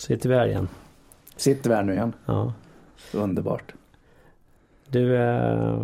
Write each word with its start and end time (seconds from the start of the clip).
Sitter 0.00 0.28
vi 0.28 0.34
här 0.34 0.46
igen. 0.46 0.68
Sitter 1.36 1.70
vi 1.70 1.76
här 1.76 1.82
nu 1.82 1.92
igen. 1.92 2.12
Ja. 2.26 2.52
Underbart. 3.12 3.74
Du, 4.88 5.16
eh, 5.16 5.78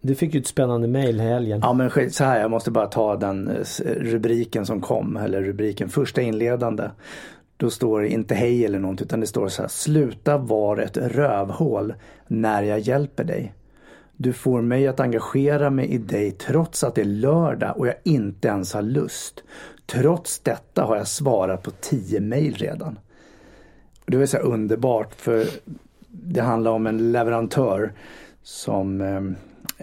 du 0.00 0.14
fick 0.14 0.34
ju 0.34 0.40
ett 0.40 0.46
spännande 0.46 0.88
mail 0.88 1.20
i 1.20 1.22
helgen. 1.22 1.60
Ja 1.62 1.72
men 1.72 2.10
så 2.10 2.24
här, 2.24 2.40
jag 2.40 2.50
måste 2.50 2.70
bara 2.70 2.86
ta 2.86 3.16
den 3.16 3.48
eh, 3.48 3.84
rubriken 3.84 4.66
som 4.66 4.80
kom, 4.80 5.16
eller 5.16 5.42
rubriken 5.42 5.88
första 5.88 6.22
inledande. 6.22 6.90
Då 7.56 7.70
står 7.70 8.00
det 8.00 8.08
inte 8.08 8.34
hej 8.34 8.64
eller 8.64 8.78
något 8.78 9.02
utan 9.02 9.20
det 9.20 9.26
står 9.26 9.48
så 9.48 9.62
här, 9.62 9.68
sluta 9.68 10.38
vara 10.38 10.82
ett 10.82 10.96
rövhål 10.96 11.94
när 12.26 12.62
jag 12.62 12.78
hjälper 12.78 13.24
dig. 13.24 13.54
Du 14.22 14.32
får 14.32 14.62
mig 14.62 14.88
att 14.88 15.00
engagera 15.00 15.70
mig 15.70 15.86
i 15.86 15.98
dig 15.98 16.30
trots 16.30 16.84
att 16.84 16.94
det 16.94 17.00
är 17.00 17.04
lördag 17.04 17.76
och 17.76 17.86
jag 17.86 17.94
inte 18.02 18.48
ens 18.48 18.74
har 18.74 18.82
lust. 18.82 19.42
Trots 19.86 20.38
detta 20.38 20.84
har 20.84 20.96
jag 20.96 21.08
svarat 21.08 21.62
på 21.62 21.70
tio 21.70 22.20
mejl 22.20 22.54
redan. 22.54 22.98
Det 24.06 24.16
var 24.16 24.26
så 24.26 24.36
här 24.36 24.44
underbart 24.44 25.14
för 25.14 25.46
det 26.08 26.40
handlar 26.40 26.70
om 26.70 26.86
en 26.86 27.12
leverantör 27.12 27.92
som 28.42 29.00
eh, 29.00 29.22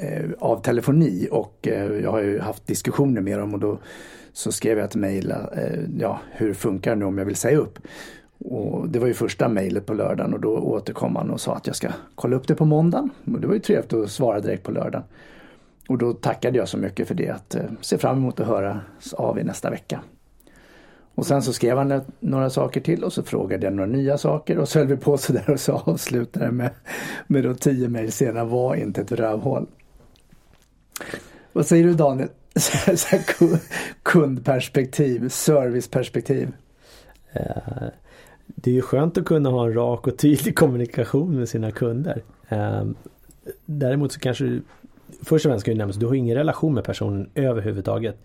eh, 0.05 0.25
av 0.39 0.61
telefoni 0.61 1.27
och 1.31 1.67
eh, 1.67 1.94
jag 1.94 2.11
har 2.11 2.21
ju 2.21 2.39
haft 2.39 2.67
diskussioner 2.67 3.21
med 3.21 3.39
dem 3.39 3.53
och 3.53 3.59
då 3.59 3.80
så 4.33 4.52
skrev 4.52 4.77
jag 4.77 4.85
ett 4.85 4.95
mejl, 4.95 5.31
eh, 5.31 5.80
ja 5.97 6.19
hur 6.31 6.53
funkar 6.53 6.91
det 6.91 6.99
nu 6.99 7.05
om 7.05 7.17
jag 7.17 7.25
vill 7.25 7.35
säga 7.35 7.58
upp? 7.58 7.80
Och 8.39 8.89
det 8.89 8.99
var 8.99 9.07
ju 9.07 9.13
första 9.13 9.48
mejlet 9.48 9.85
på 9.85 9.93
lördagen 9.93 10.34
och 10.34 10.39
då 10.39 10.57
återkom 10.57 11.16
han 11.16 11.30
och 11.30 11.41
sa 11.41 11.55
att 11.55 11.67
jag 11.67 11.75
ska 11.75 11.89
kolla 12.16 12.35
upp 12.35 12.47
det 12.47 12.55
på 12.55 12.66
måndagen. 12.66 13.09
Och 13.34 13.41
det 13.41 13.47
var 13.47 13.53
ju 13.53 13.59
trevligt 13.59 13.93
att 13.93 14.11
svara 14.11 14.39
direkt 14.39 14.63
på 14.63 14.71
lördagen. 14.71 15.03
Och 15.89 15.97
då 15.97 16.13
tackade 16.13 16.57
jag 16.57 16.67
så 16.67 16.77
mycket 16.77 17.07
för 17.07 17.16
det 17.16 17.30
att 17.30 17.55
eh, 17.55 17.63
se 17.81 17.97
fram 17.97 18.17
emot 18.17 18.39
att 18.39 18.47
höra 18.47 18.81
av 19.13 19.39
i 19.39 19.44
nästa 19.44 19.70
vecka. 19.70 20.02
Och 21.16 21.25
sen 21.25 21.41
så 21.41 21.53
skrev 21.53 21.77
han 21.77 22.02
några 22.20 22.49
saker 22.49 22.81
till 22.81 23.03
och 23.03 23.13
så 23.13 23.23
frågade 23.23 23.66
jag 23.66 23.73
några 23.73 23.89
nya 23.89 24.17
saker 24.17 24.58
och 24.58 24.69
så 24.69 24.80
höll 24.80 24.88
vi 24.88 24.97
på 24.97 25.17
sådär 25.17 25.50
och 25.50 25.59
så 25.59 25.73
avslutade 25.85 26.52
med, 26.52 26.69
med 27.28 27.44
då 27.44 27.53
tio 27.53 27.89
mejl 27.89 28.11
senare, 28.11 28.45
var 28.45 28.75
inte 28.75 29.02
ett 29.02 29.11
rövhål. 29.11 29.67
Vad 31.53 31.66
säger 31.66 31.83
du 31.83 31.94
Daniel? 31.94 32.30
Så 32.95 33.08
här 33.08 33.23
Kundperspektiv, 34.03 35.30
serviceperspektiv. 35.30 36.52
Uh 37.35 37.89
det 38.55 38.72
är 38.72 38.75
ju 38.75 38.81
skönt 38.81 39.17
att 39.17 39.25
kunna 39.25 39.50
ha 39.50 39.66
en 39.66 39.73
rak 39.73 40.08
och 40.08 40.17
tydlig 40.17 40.55
kommunikation 40.58 41.39
med 41.39 41.50
sina 41.50 41.72
kunder. 41.72 42.23
Eh, 42.50 42.83
däremot 43.66 44.11
så 44.11 44.19
kanske 44.19 44.44
du, 44.44 44.61
först 45.23 45.45
och 45.45 45.50
främst 45.50 45.61
ska 45.61 45.72
ju 45.72 45.78
nämnas, 45.78 45.95
du 45.95 46.06
har 46.06 46.14
ingen 46.14 46.38
relation 46.38 46.73
med 46.73 46.83
personen 46.83 47.30
överhuvudtaget. 47.36 48.17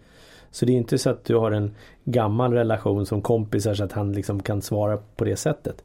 Så 0.50 0.66
det 0.66 0.72
är 0.72 0.76
inte 0.76 0.98
så 0.98 1.10
att 1.10 1.24
du 1.24 1.36
har 1.36 1.50
en 1.50 1.74
gammal 2.04 2.52
relation 2.52 3.06
som 3.06 3.22
kompisar 3.22 3.74
så 3.74 3.84
att 3.84 3.92
han 3.92 4.12
liksom 4.12 4.42
kan 4.42 4.62
svara 4.62 4.98
på 5.16 5.24
det 5.24 5.36
sättet. 5.36 5.84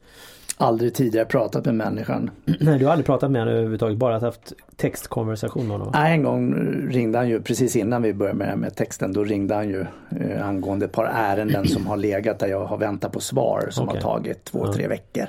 Aldrig 0.62 0.94
tidigare 0.94 1.26
pratat 1.26 1.66
med 1.66 1.76
människan. 1.76 2.30
Nej, 2.60 2.80
du 2.80 2.86
har 2.86 2.92
aldrig 2.92 3.06
pratat 3.06 3.32
med 3.32 3.42
honom 3.42 3.54
överhuvudtaget, 3.54 3.98
bara 3.98 4.20
haft 4.20 4.54
textkonversation 4.76 5.68
med 5.68 5.78
honom? 5.78 5.92
Nej, 5.94 6.14
en 6.14 6.24
gång 6.24 6.54
ringde 6.92 7.18
han 7.18 7.30
ju 7.30 7.42
precis 7.42 7.76
innan 7.76 8.02
vi 8.02 8.14
började 8.14 8.38
med, 8.38 8.48
det 8.48 8.52
här 8.52 8.58
med 8.58 8.76
texten. 8.76 9.14
Då 9.14 9.24
ringde 9.24 9.56
han 9.56 9.70
ju 9.70 9.86
eh, 10.20 10.48
angående 10.48 10.86
ett 10.86 10.92
par 10.92 11.06
ärenden 11.06 11.68
som 11.68 11.88
har 11.88 11.98
legat 11.98 12.40
där 12.40 12.48
jag 12.48 12.66
har 12.66 12.78
väntat 12.78 13.12
på 13.12 13.20
svar 13.20 13.68
som 13.72 13.88
Okej. 13.90 14.02
har 14.02 14.10
tagit 14.12 14.44
två, 14.44 14.66
Ja. 14.66 14.74
tre 14.74 14.88
veckor. 14.88 15.26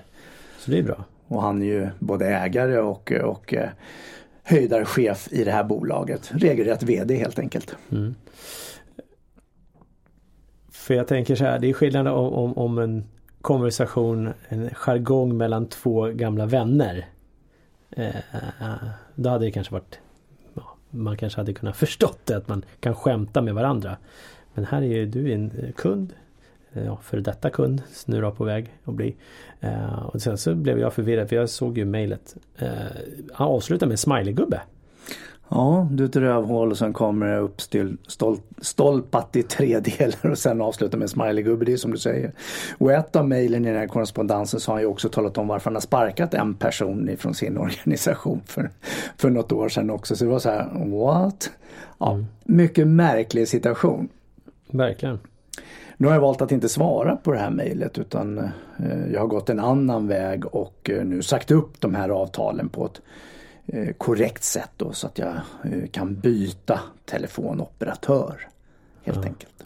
Så 0.59 0.71
det 0.71 0.79
är 0.79 0.83
bra. 0.83 1.05
Och 1.27 1.43
han 1.43 1.63
är 1.63 1.67
ju 1.67 1.89
både 1.99 2.27
ägare 2.27 2.79
och, 2.79 3.13
och 3.13 3.55
eh, 3.55 3.69
höjdarchef 4.43 5.29
i 5.33 5.45
det 5.45 5.51
här 5.53 5.65
bolaget. 5.65 6.31
Regelrätt 6.33 6.83
VD 6.83 7.15
helt 7.17 7.39
enkelt. 7.39 7.77
För 10.73 10.95
jag 10.95 11.07
tänker 11.07 11.35
så 11.35 11.45
här, 11.45 11.59
det 11.59 11.69
är 11.69 11.73
skillnad 11.73 12.09
om, 12.09 12.33
om, 12.33 12.59
om 12.59 12.79
en 12.79 13.05
konversation, 13.41 14.33
en 14.49 14.71
jargong 14.75 15.37
mellan 15.37 15.67
två 15.67 16.03
gamla 16.03 16.47
vänner. 16.47 17.07
Eh, 17.91 18.15
då 19.15 19.31
hade 19.31 19.45
det 19.45 19.51
kanske 19.51 19.75
varit, 19.75 19.99
ja, 20.55 20.77
man 20.91 21.17
kanske 21.17 21.41
hade 21.41 21.53
kunnat 21.53 21.77
förstått 21.87 22.21
det, 22.25 22.37
att 22.37 22.49
man 22.49 22.65
kan 22.81 22.95
skämta 22.95 23.43
med 23.43 23.55
varandra. 23.55 23.97
Men 24.55 24.65
här 24.65 24.83
är 24.83 24.87
ju 24.87 25.07
du 25.07 25.33
en 25.33 25.51
eh, 25.51 25.73
kund, 25.73 26.13
eh, 26.73 26.85
ja, 26.85 26.99
för 27.03 27.21
detta 27.21 27.51
kund, 27.51 27.83
snurra 27.93 28.31
på 28.31 28.45
väg 28.45 28.75
att 28.85 28.95
bli. 28.95 29.17
Eh, 29.61 30.03
och 30.03 30.23
sen 30.23 30.39
så 30.39 30.55
blev 30.55 30.79
jag 30.79 30.93
förvirrad 30.93 31.29
för 31.29 31.37
jag 31.37 31.51
såg 31.51 31.79
ju 31.79 31.85
mejlet. 31.85 32.37
Eh, 32.59 32.69
han 33.33 33.49
avslutar 33.49 33.87
med 33.87 33.95
en 33.95 33.99
smileygubbe. 33.99 34.61
Ja, 35.51 35.89
du 35.91 36.05
är 36.05 36.09
ett 36.09 36.17
rövhål 36.17 36.71
och 36.71 36.79
sen 36.79 36.93
kommer 36.93 37.51
det 37.71 38.37
stolpat 38.61 39.37
i 39.37 39.43
tre 39.43 39.81
delar 39.99 40.31
och 40.31 40.39
sen 40.39 40.61
avslutar 40.61 40.99
med 40.99 41.05
en 41.05 41.09
smileygubbe. 41.09 41.65
Det 41.65 41.73
är 41.73 41.77
som 41.77 41.91
du 41.91 41.99
säger. 41.99 42.33
Och 42.79 42.93
ett 42.93 43.17
av 43.17 43.29
mejlen 43.29 43.65
i 43.65 43.69
den 43.69 43.77
här 43.77 43.87
korrespondensen 43.87 44.61
så 44.61 44.71
har 44.71 44.75
han 44.75 44.83
ju 44.83 44.87
också 44.87 45.09
talat 45.09 45.39
om 45.39 45.49
varför 45.49 45.65
han 45.65 45.75
har 45.75 45.81
sparkat 45.81 46.35
en 46.35 46.55
person 46.55 47.09
ifrån 47.09 47.35
sin 47.35 47.59
organisation 47.59 48.41
för, 48.47 48.71
för 49.17 49.31
något 49.31 49.53
år 49.53 49.69
sedan 49.69 49.91
också. 49.91 50.17
Så 50.17 50.25
det 50.25 50.31
var 50.31 50.39
så 50.39 50.51
här, 50.51 50.69
what? 51.05 51.51
Ja, 51.99 52.19
mycket 52.45 52.87
märklig 52.87 53.49
situation. 53.49 54.09
Verkligen. 54.71 55.19
Nu 55.97 56.07
har 56.07 56.15
jag 56.15 56.21
valt 56.21 56.43
att 56.43 56.53
inte 56.53 56.69
svara 56.69 57.17
på 57.17 57.33
det 57.33 57.39
här 57.39 57.51
mejlet 57.51 57.99
utan 57.99 58.39
eh, 58.39 59.13
jag 59.13 59.21
har 59.21 59.27
gått 59.27 59.51
en 59.51 59.61
annan 59.61 60.09
väg 60.09 60.47
och 60.47 60.91
eh, 60.91 61.05
nu 61.05 61.23
sagt 61.23 61.51
upp 61.51 61.81
de 61.81 61.95
här 61.95 62.09
avtalen 62.09 62.69
på 62.69 62.87
ett 62.87 63.01
korrekt 63.99 64.43
sätt 64.43 64.71
då, 64.77 64.93
så 64.93 65.07
att 65.07 65.19
jag 65.19 65.33
eh, 65.65 65.89
kan 65.91 66.15
byta 66.15 66.81
telefonoperatör. 67.05 68.49
Helt 69.03 69.25
enkelt. 69.25 69.65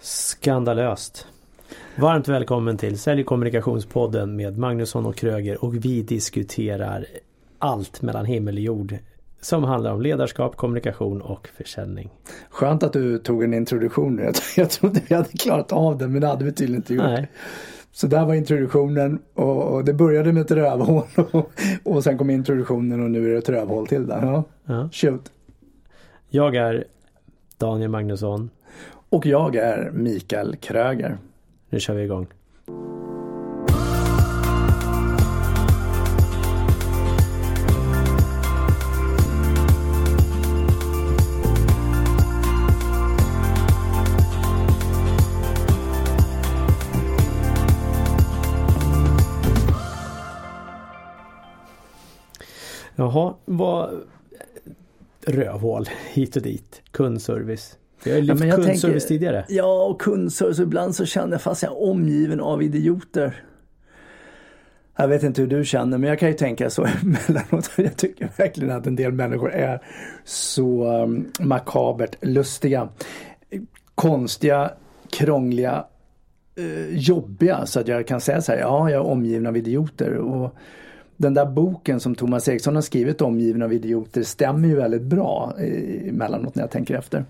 Skandalöst. 0.00 1.26
Varmt 1.96 2.28
välkommen 2.28 2.76
till 2.76 2.98
Sälj 2.98 3.24
kommunikationspodden 3.24 4.36
med 4.36 4.58
Magnusson 4.58 5.06
och 5.06 5.16
Kröger 5.16 5.64
och 5.64 5.84
vi 5.84 6.02
diskuterar 6.02 7.06
allt 7.58 8.02
mellan 8.02 8.24
himmel 8.24 8.54
och 8.54 8.60
jord 8.60 8.98
som 9.40 9.64
handlar 9.64 9.92
om 9.92 10.02
ledarskap, 10.02 10.56
kommunikation 10.56 11.22
och 11.22 11.48
försäljning. 11.56 12.10
Skönt 12.50 12.82
att 12.82 12.92
du 12.92 13.18
tog 13.18 13.44
en 13.44 13.54
introduktion 13.54 14.16
nu. 14.16 14.22
Jag, 14.22 14.34
jag 14.56 14.70
trodde 14.70 15.00
vi 15.08 15.14
hade 15.14 15.28
klarat 15.28 15.72
av 15.72 15.98
det 15.98 16.08
men 16.08 16.20
det 16.20 16.26
hade 16.26 16.44
vi 16.44 16.52
tydligen 16.52 16.76
inte 16.82 16.94
gjort. 16.94 17.04
Nej, 17.04 17.30
Så 17.92 18.06
där 18.06 18.26
var 18.26 18.34
introduktionen 18.34 19.18
och, 19.34 19.84
det 19.84 19.94
började 19.94 20.32
med 20.32 20.40
ett 20.40 20.50
rövhål 20.50 21.04
och, 21.32 21.50
och 21.84 22.04
sen 22.04 22.18
kom 22.18 22.30
introduktionen 22.30 23.02
och 23.02 23.10
nu 23.10 23.26
är 23.26 23.32
det 23.32 23.38
ett 23.38 23.48
rövhål 23.48 23.86
till 23.86 24.06
där. 24.06 24.26
Ja, 24.26 24.44
ja. 24.64 24.88
shoot. 24.92 25.32
Jag 26.28 26.56
är 26.56 26.84
Daniel 27.58 27.90
Magnusson. 27.90 28.50
Och 29.08 29.26
jag 29.26 29.56
är 29.56 29.90
Mikael 29.90 30.56
Kröger. 30.56 31.18
Nu 31.70 31.80
kör 31.80 31.94
vi 31.94 32.02
igång. 32.02 32.26
Jaha, 53.14 53.34
vad 53.44 54.00
rövhål 55.26 55.88
hit 56.12 56.36
och 56.36 56.42
dit. 56.42 56.82
Kundservice. 56.90 57.76
Vi 58.04 58.10
har 58.10 58.18
ju 58.18 58.24
lyft 58.24 58.44
jag 58.44 58.54
kundservice 58.54 58.82
tänker- 58.82 59.08
tidigare. 59.08 59.44
Ja, 59.48 59.84
och 59.84 60.00
kundservice. 60.00 60.58
Ibland 60.58 60.96
så 60.96 61.04
känner 61.06 61.32
jag 61.32 61.42
fast 61.42 61.62
jag 61.62 61.72
är 61.72 61.82
omgiven 61.82 62.40
av 62.40 62.62
idioter. 62.62 63.44
Jag 64.96 65.08
vet 65.08 65.22
inte 65.22 65.40
hur 65.40 65.48
du 65.48 65.64
känner 65.64 65.98
men 65.98 66.08
jag 66.10 66.18
kan 66.18 66.28
ju 66.28 66.34
tänka 66.34 66.70
så 66.70 66.84
emellanåt. 67.02 67.70
Jag 67.76 67.96
tycker 67.96 68.28
verkligen 68.36 68.76
att 68.76 68.86
en 68.86 68.96
del 68.96 69.12
människor 69.12 69.52
är 69.52 69.82
så 70.24 71.02
um, 71.02 71.26
makabert 71.40 72.16
lustiga. 72.20 72.88
Konstiga, 73.94 74.70
krångliga, 75.10 75.84
eh, 76.56 76.96
jobbiga. 76.96 77.66
Så 77.66 77.80
att 77.80 77.88
jag 77.88 78.06
kan 78.06 78.20
säga 78.20 78.40
så 78.42 78.52
här, 78.52 78.58
ja 78.58 78.90
jag 78.90 79.04
är 79.06 79.10
omgiven 79.10 79.46
av 79.46 79.56
idioter. 79.56 80.14
Och 80.14 80.54
den 81.22 81.34
där 81.34 81.46
boken 81.46 82.00
som 82.00 82.14
Thomas 82.14 82.48
Eriksson 82.48 82.74
har 82.74 82.82
skrivit 82.82 83.20
Omgiven 83.20 83.62
av 83.62 83.72
idioter 83.72 84.22
stämmer 84.22 84.68
ju 84.68 84.76
väldigt 84.76 85.02
bra 85.02 85.54
eh, 85.58 86.08
emellanåt 86.08 86.54
när 86.54 86.62
jag 86.62 86.70
tänker 86.70 86.94
efter. 86.94 87.24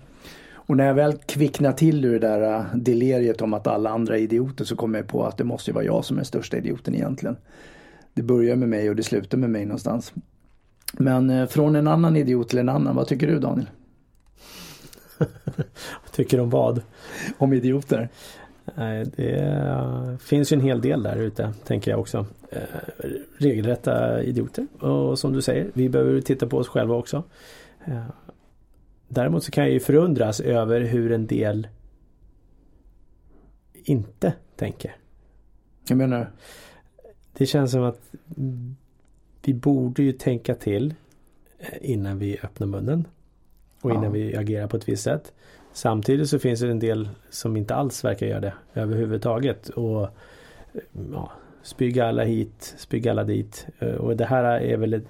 Och 0.53 0.77
när 0.77 0.85
jag 0.85 0.93
väl 0.93 1.13
kvicknar 1.13 1.71
till 1.71 2.05
ur 2.05 2.19
det 2.19 2.27
där 2.27 2.59
äh, 2.59 2.75
deliriet 2.75 3.41
om 3.41 3.53
att 3.53 3.67
alla 3.67 3.89
andra 3.89 4.17
är 4.17 4.21
idioter 4.21 4.65
så 4.65 4.75
kommer 4.75 4.99
jag 4.99 5.07
på 5.07 5.25
att 5.25 5.37
det 5.37 5.43
måste 5.43 5.71
vara 5.71 5.83
jag 5.83 6.05
som 6.05 6.19
är 6.19 6.23
största 6.23 6.57
idioten 6.57 6.95
egentligen. 6.95 7.35
Det 8.13 8.21
börjar 8.21 8.55
med 8.55 8.69
mig 8.69 8.89
och 8.89 8.95
det 8.95 9.03
slutar 9.03 9.37
med 9.37 9.49
mig 9.49 9.65
någonstans. 9.65 10.13
Men 10.93 11.29
eh, 11.29 11.47
från 11.47 11.75
en 11.75 11.87
annan 11.87 12.15
idiot 12.15 12.49
till 12.49 12.59
en 12.59 12.69
annan, 12.69 12.95
vad 12.95 13.07
tycker 13.07 13.27
du 13.27 13.39
Daniel? 13.39 13.69
Tycker 16.11 16.39
om 16.39 16.49
vad? 16.49 16.81
Om 17.37 17.53
idioter? 17.53 18.09
Nej, 18.75 19.05
det 19.15 20.17
finns 20.21 20.51
ju 20.51 20.55
en 20.55 20.61
hel 20.61 20.81
del 20.81 21.03
där 21.03 21.15
ute, 21.15 21.53
tänker 21.63 21.91
jag 21.91 21.99
också. 21.99 22.25
Eh, 22.49 22.59
regelrätta 23.37 24.23
idioter. 24.23 24.67
Och 24.79 25.19
som 25.19 25.33
du 25.33 25.41
säger, 25.41 25.71
vi 25.73 25.89
behöver 25.89 26.21
titta 26.21 26.47
på 26.47 26.57
oss 26.57 26.67
själva 26.67 26.95
också. 26.95 27.23
Eh, 27.85 28.03
däremot 29.07 29.43
så 29.43 29.51
kan 29.51 29.63
jag 29.63 29.73
ju 29.73 29.79
förundras 29.79 30.39
över 30.39 30.81
hur 30.81 31.11
en 31.11 31.27
del 31.27 31.67
inte 33.73 34.33
tänker. 34.55 34.95
Jag 35.87 35.97
menar? 35.97 36.31
Det 37.37 37.45
känns 37.45 37.71
som 37.71 37.83
att 37.83 37.99
vi 39.45 39.53
borde 39.53 40.03
ju 40.03 40.11
tänka 40.11 40.55
till 40.55 40.93
eh, 41.59 41.67
innan 41.81 42.19
vi 42.19 42.39
öppnar 42.43 42.67
munnen. 42.67 43.07
Och 43.81 43.91
innan 43.91 44.03
Ja. 44.03 44.09
vi 44.09 44.35
agerar 44.35 44.67
på 44.67 44.77
ett 44.77 44.89
visst 44.89 45.03
sätt. 45.03 45.33
Samtidigt 45.73 46.29
så 46.29 46.39
finns 46.39 46.59
det 46.59 46.71
en 46.71 46.79
del 46.79 47.09
som 47.29 47.57
inte 47.57 47.75
alls 47.75 48.03
verkar 48.03 48.25
göra 48.27 48.39
det 48.39 48.53
överhuvudtaget. 48.73 49.69
Och 49.69 50.07
ja, 51.13 51.31
spyga 51.63 52.07
alla 52.07 52.23
hit, 52.23 52.73
spyga 52.77 53.11
alla 53.11 53.23
dit. 53.23 53.67
Eh, 53.79 53.87
Och 53.89 54.17
det 54.17 54.25
här 54.25 54.43
är 54.43 54.77
väl 54.77 54.93
ett, 54.93 55.05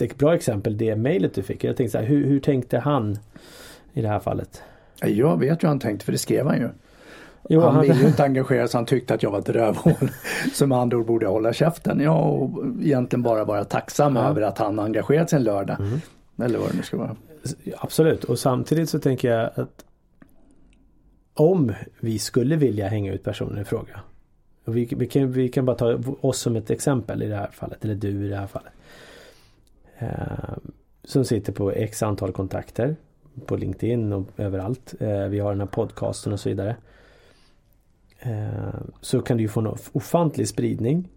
ett 0.00 0.18
bra 0.18 0.34
exempel, 0.34 0.76
det 0.78 0.96
mejlet 0.96 1.34
du 1.34 1.42
fick. 1.42 1.64
Jag 1.64 1.76
tänkte 1.76 1.92
så 1.92 1.98
här, 1.98 2.04
hur, 2.06 2.24
hur 2.26 2.40
tänkte 2.40 2.78
han 2.78 3.18
i 3.92 4.02
det 4.02 4.08
här 4.08 4.18
fallet? 4.20 4.62
Jag 5.02 5.40
vet 5.40 5.48
ju 5.62 5.66
hur 5.66 5.68
han 5.68 5.78
tänkte 5.78 6.04
för 6.04 6.12
det 6.12 6.18
skrev 6.18 6.46
han 6.46 6.56
ju. 6.58 6.68
Jo, 7.48 7.60
han 7.60 7.74
han- 7.74 7.82
ville 7.82 8.00
ju 8.00 8.06
inte 8.06 8.24
engagera 8.24 8.68
sig, 8.68 8.78
han 8.78 8.86
tyckte 8.86 9.14
att 9.14 9.22
jag 9.22 9.30
var 9.30 9.38
ett 9.38 9.48
rövhål. 9.48 9.92
Som 10.54 10.68
med 10.68 10.78
andra 10.78 10.96
ord 10.96 11.06
borde 11.06 11.26
jag 11.26 11.30
hålla 11.30 11.52
käften. 11.52 12.00
Ja, 12.00 12.18
och 12.24 12.64
egentligen 12.82 13.22
bara 13.22 13.44
vara 13.44 13.64
tacksam 13.64 14.16
Ja. 14.16 14.20
Mm. 14.22 14.30
över 14.30 14.42
att 14.48 14.58
han 14.58 14.78
engagerat 14.78 15.30
sig 15.30 15.36
en 15.36 15.44
lördag. 15.44 15.76
Eller 16.42 16.58
vad 16.58 16.70
det 16.70 16.76
nu 16.76 16.82
ska 16.82 16.96
vara. 16.96 17.16
Absolut 17.76 18.24
och 18.24 18.38
samtidigt 18.38 18.90
så 18.90 18.98
tänker 18.98 19.30
jag 19.30 19.50
att 19.54 19.84
om 21.34 21.72
vi 22.00 22.18
skulle 22.18 22.56
vilja 22.56 22.88
hänga 22.88 23.12
ut 23.12 23.22
personen 23.22 23.62
i 23.62 23.64
fråga. 23.64 24.00
Vi, 24.64 24.84
vi, 24.84 25.06
kan, 25.06 25.32
vi 25.32 25.48
kan 25.48 25.64
bara 25.64 25.76
ta 25.76 25.98
oss 26.20 26.38
som 26.38 26.56
ett 26.56 26.70
exempel 26.70 27.22
i 27.22 27.26
det 27.26 27.36
här 27.36 27.50
fallet, 27.52 27.84
eller 27.84 27.94
du 27.94 28.26
i 28.26 28.28
det 28.28 28.36
här 28.36 28.46
fallet. 28.46 28.72
Eh, 29.98 30.56
som 31.04 31.24
sitter 31.24 31.52
på 31.52 31.70
x 31.70 32.02
antal 32.02 32.32
kontakter 32.32 32.96
på 33.46 33.56
LinkedIn 33.56 34.12
och 34.12 34.26
överallt. 34.36 34.94
Eh, 35.00 35.24
vi 35.24 35.38
har 35.38 35.50
den 35.50 35.60
här 35.60 35.66
podcasten 35.66 36.32
och 36.32 36.40
så 36.40 36.48
vidare. 36.48 36.76
Eh, 38.18 38.74
så 39.00 39.20
kan 39.20 39.36
du 39.36 39.42
ju 39.42 39.48
få 39.48 39.60
en 39.60 39.76
ofantlig 39.92 40.48
spridning. 40.48 41.08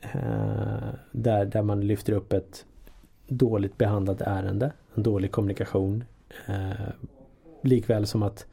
Eh, 0.00 0.88
där, 1.12 1.44
där 1.44 1.62
man 1.62 1.86
lyfter 1.86 2.12
upp 2.12 2.32
ett 2.32 2.64
dåligt 3.28 3.78
behandlat 3.78 4.20
ärende, 4.20 4.72
dålig 4.94 5.32
kommunikation. 5.32 6.04
Eh, 6.46 6.88
likväl 7.62 8.06
som 8.06 8.22
att 8.22 8.46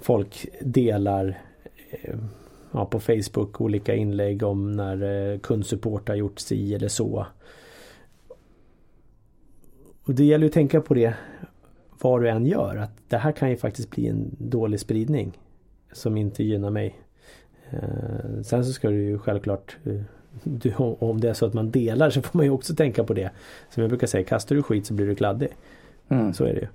folk 0.00 0.46
delar 0.60 1.38
eh, 1.90 2.18
ja, 2.72 2.86
på 2.86 3.00
Facebook 3.00 3.60
olika 3.60 3.94
inlägg 3.94 4.42
om 4.42 4.72
när 4.72 5.32
eh, 5.32 5.38
kundsupport 5.38 6.08
har 6.08 6.16
gjort 6.16 6.38
si 6.38 6.74
eller 6.74 6.88
så. 6.88 7.26
Och 10.04 10.14
det 10.14 10.24
gäller 10.24 10.46
att 10.46 10.52
tänka 10.52 10.80
på 10.80 10.94
det 10.94 11.14
vad 12.00 12.22
du 12.22 12.28
än 12.28 12.46
gör. 12.46 12.76
Att 12.76 12.92
det 13.08 13.16
här 13.16 13.32
kan 13.32 13.50
ju 13.50 13.56
faktiskt 13.56 13.90
bli 13.90 14.08
en 14.08 14.36
dålig 14.38 14.80
spridning. 14.80 15.38
Som 15.92 16.16
inte 16.16 16.44
gynnar 16.44 16.70
mig. 16.70 17.00
Eh, 17.70 18.42
sen 18.42 18.64
så 18.64 18.72
ska 18.72 18.90
du 18.90 19.02
ju 19.02 19.18
självklart 19.18 19.76
eh, 19.84 20.02
du, 20.44 20.74
om 20.78 21.20
det 21.20 21.30
är 21.30 21.34
så 21.34 21.46
att 21.46 21.54
man 21.54 21.70
delar 21.70 22.10
så 22.10 22.22
får 22.22 22.38
man 22.38 22.46
ju 22.46 22.52
också 22.52 22.74
tänka 22.74 23.04
på 23.04 23.14
det. 23.14 23.30
Som 23.70 23.80
jag 23.80 23.90
brukar 23.90 24.06
säga, 24.06 24.24
kastar 24.24 24.56
du 24.56 24.62
skit 24.62 24.86
så 24.86 24.94
blir 24.94 25.06
du 25.06 25.14
kladdig. 25.14 25.48
Mm. 26.08 26.34
Så 26.34 26.44
är 26.44 26.54
det 26.54 26.60
ju. 26.60 26.66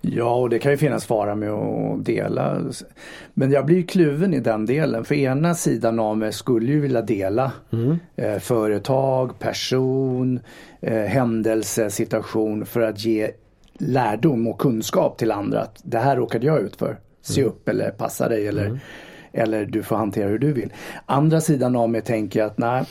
Ja, 0.00 0.34
och 0.34 0.50
det 0.50 0.58
kan 0.58 0.70
ju 0.72 0.76
finnas 0.78 1.06
fara 1.06 1.34
med 1.34 1.50
att 1.50 2.04
dela. 2.04 2.60
Men 3.34 3.50
jag 3.50 3.66
blir 3.66 3.82
kluven 3.82 4.34
i 4.34 4.40
den 4.40 4.66
delen. 4.66 5.04
För 5.04 5.14
ena 5.14 5.54
sidan 5.54 6.00
av 6.00 6.18
mig 6.18 6.32
skulle 6.32 6.72
ju 6.72 6.80
vilja 6.80 7.02
dela 7.02 7.52
Mm. 7.72 7.98
eh, 8.16 8.38
företag, 8.38 9.38
person, 9.38 10.40
eh, 10.80 11.02
händelse, 11.04 11.90
situation 11.90 12.66
för 12.66 12.80
att 12.80 13.04
ge 13.04 13.30
lärdom 13.78 14.46
och 14.48 14.58
kunskap 14.58 15.18
till 15.18 15.30
andra. 15.32 15.60
Att 15.60 15.80
det 15.84 15.98
här 15.98 16.16
råkade 16.16 16.46
jag 16.46 16.60
ut 16.60 16.76
för. 16.76 16.96
Se 17.22 17.44
upp 17.44 17.68
eller 17.68 17.90
passa 17.90 18.28
dig 18.28 18.46
eller, 18.46 18.80
eller 19.34 19.64
du 19.64 19.82
får 19.82 19.96
hantera 19.96 20.28
hur 20.28 20.38
du 20.38 20.52
vill. 20.52 20.72
Andra 21.06 21.40
sidan 21.40 21.76
av 21.76 21.90
mig 21.90 22.02
tänker 22.02 22.42
att 22.42 22.58
nej, 22.58 22.84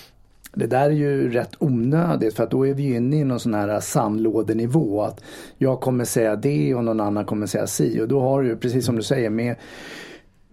det 0.54 0.68
där 0.68 0.86
är 0.86 0.90
ju 0.90 1.32
rätt 1.32 1.56
onödigt 1.60 2.36
för 2.36 2.44
att 2.44 2.52
då 2.52 2.68
är 2.68 2.74
vi 2.74 2.96
inne 2.96 3.16
i 3.16 3.24
någon 3.24 3.40
sån 3.40 3.54
här 3.54 3.80
sandlådenivå. 3.80 5.02
Att 5.02 5.24
jag 5.58 5.80
kommer 5.82 6.06
säga 6.06 6.36
det 6.36 6.76
och 6.76 6.84
någon 6.84 7.00
annan 7.00 7.26
kommer 7.26 7.48
säga 7.48 7.68
si. 7.68 8.02
Och 8.02 8.08
då 8.08 8.20
har 8.20 8.44
du 8.44 8.58
precis 8.58 8.86
som 8.86 8.96
du 8.96 9.04
säger 9.04 9.30
med, 9.30 9.56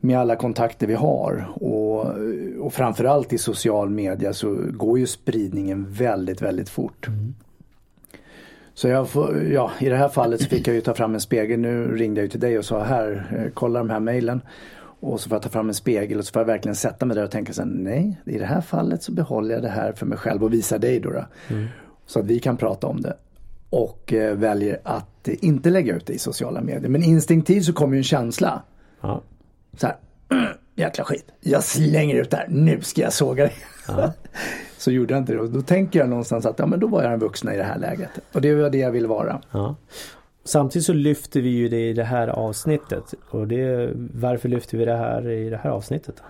med 0.00 0.18
alla 0.18 0.36
kontakter 0.36 0.86
vi 0.86 0.94
har 0.94 1.48
och, 1.54 2.06
och 2.60 2.72
framförallt 2.72 3.32
i 3.32 3.38
social 3.38 3.90
media 3.90 4.32
så 4.32 4.56
går 4.70 4.98
ju 4.98 5.06
spridningen 5.06 5.86
väldigt, 5.90 6.42
väldigt 6.42 6.68
fort. 6.68 7.08
Så 8.74 8.88
jag 8.88 9.08
får, 9.08 9.42
ja, 9.42 9.70
i 9.80 9.88
det 9.88 9.96
här 9.96 10.08
fallet 10.08 10.40
så 10.40 10.48
fick 10.48 10.68
jag 10.68 10.74
ju 10.74 10.80
ta 10.80 10.94
fram 10.94 11.14
en 11.14 11.20
spegel. 11.20 11.60
Nu 11.60 11.96
ringde 11.96 12.20
jag 12.20 12.24
ju 12.24 12.30
till 12.30 12.40
dig 12.40 12.58
och 12.58 12.64
sa 12.64 12.82
här, 12.82 13.36
eh, 13.36 13.52
kolla 13.54 13.78
de 13.78 13.90
här 13.90 14.00
mejlen. 14.00 14.40
Och 15.00 15.20
så 15.20 15.28
får 15.28 15.36
jag 15.36 15.42
ta 15.42 15.48
fram 15.48 15.68
en 15.68 15.74
spegel 15.74 16.18
och 16.18 16.24
så 16.24 16.32
får 16.32 16.40
jag 16.40 16.46
verkligen 16.46 16.74
sätta 16.74 17.06
mig 17.06 17.16
där 17.16 17.24
och 17.24 17.30
tänka 17.30 17.52
så 17.52 17.62
här, 17.62 17.68
nej, 17.68 18.20
i 18.24 18.38
det 18.38 18.46
här 18.46 18.60
fallet 18.60 19.02
så 19.02 19.12
behåller 19.12 19.54
jag 19.54 19.62
det 19.62 19.68
här 19.68 19.92
för 19.92 20.06
mig 20.06 20.18
själv 20.18 20.44
och 20.44 20.52
visar 20.52 20.78
dig 20.78 21.00
då. 21.00 21.10
då. 21.10 21.24
Så 22.06 22.20
att 22.20 22.26
vi 22.26 22.38
kan 22.38 22.56
prata 22.56 22.86
om 22.86 23.00
det. 23.00 23.16
Och 23.70 24.12
eh, 24.12 24.36
väljer 24.36 24.80
att 24.84 25.28
eh, 25.28 25.34
inte 25.40 25.70
lägga 25.70 25.96
ut 25.96 26.06
det 26.06 26.12
i 26.12 26.18
sociala 26.18 26.60
medier. 26.60 26.88
Men 26.88 27.02
instinktivt 27.02 27.64
så 27.64 27.72
kommer 27.72 27.94
ju 27.94 27.98
en 27.98 28.04
känsla. 28.04 28.62
Ja. 29.00 29.22
Så 29.76 29.86
här, 29.86 29.96
jäkla 30.74 31.04
skit. 31.04 31.26
Jag 31.40 31.64
slänger 31.64 32.14
ut 32.14 32.30
det 32.30 32.36
här, 32.36 32.48
nu 32.48 32.80
ska 32.80 33.00
jag 33.00 33.12
såga 33.12 33.44
dig. 33.44 33.54
så 34.78 34.90
gjorde 34.90 35.14
jag 35.14 35.20
inte 35.20 35.32
det 35.32 35.40
och 35.40 35.50
då 35.50 35.62
tänker 35.62 35.98
jag 35.98 36.08
någonstans 36.08 36.46
att 36.46 36.58
ja 36.58 36.66
men 36.66 36.80
då 36.80 36.86
var 36.86 37.02
jag 37.02 37.10
den 37.10 37.20
vuxna 37.20 37.54
i 37.54 37.56
det 37.56 37.64
här 37.64 37.78
läget. 37.78 38.10
Och 38.32 38.40
det 38.40 38.54
var 38.54 38.70
det 38.70 38.78
jag 38.78 38.90
ville 38.90 39.08
vara. 39.08 39.40
Ja. 39.50 39.76
Samtidigt 40.44 40.86
så 40.86 40.92
lyfter 40.92 41.40
vi 41.40 41.48
ju 41.48 41.68
det 41.68 41.88
i 41.88 41.92
det 41.92 42.04
här 42.04 42.28
avsnittet. 42.28 43.14
Och 43.30 43.48
det, 43.48 43.92
varför 44.14 44.48
lyfter 44.48 44.78
vi 44.78 44.84
det 44.84 44.96
här 44.96 45.28
i 45.28 45.50
det 45.50 45.56
här 45.56 45.70
avsnittet? 45.70 46.22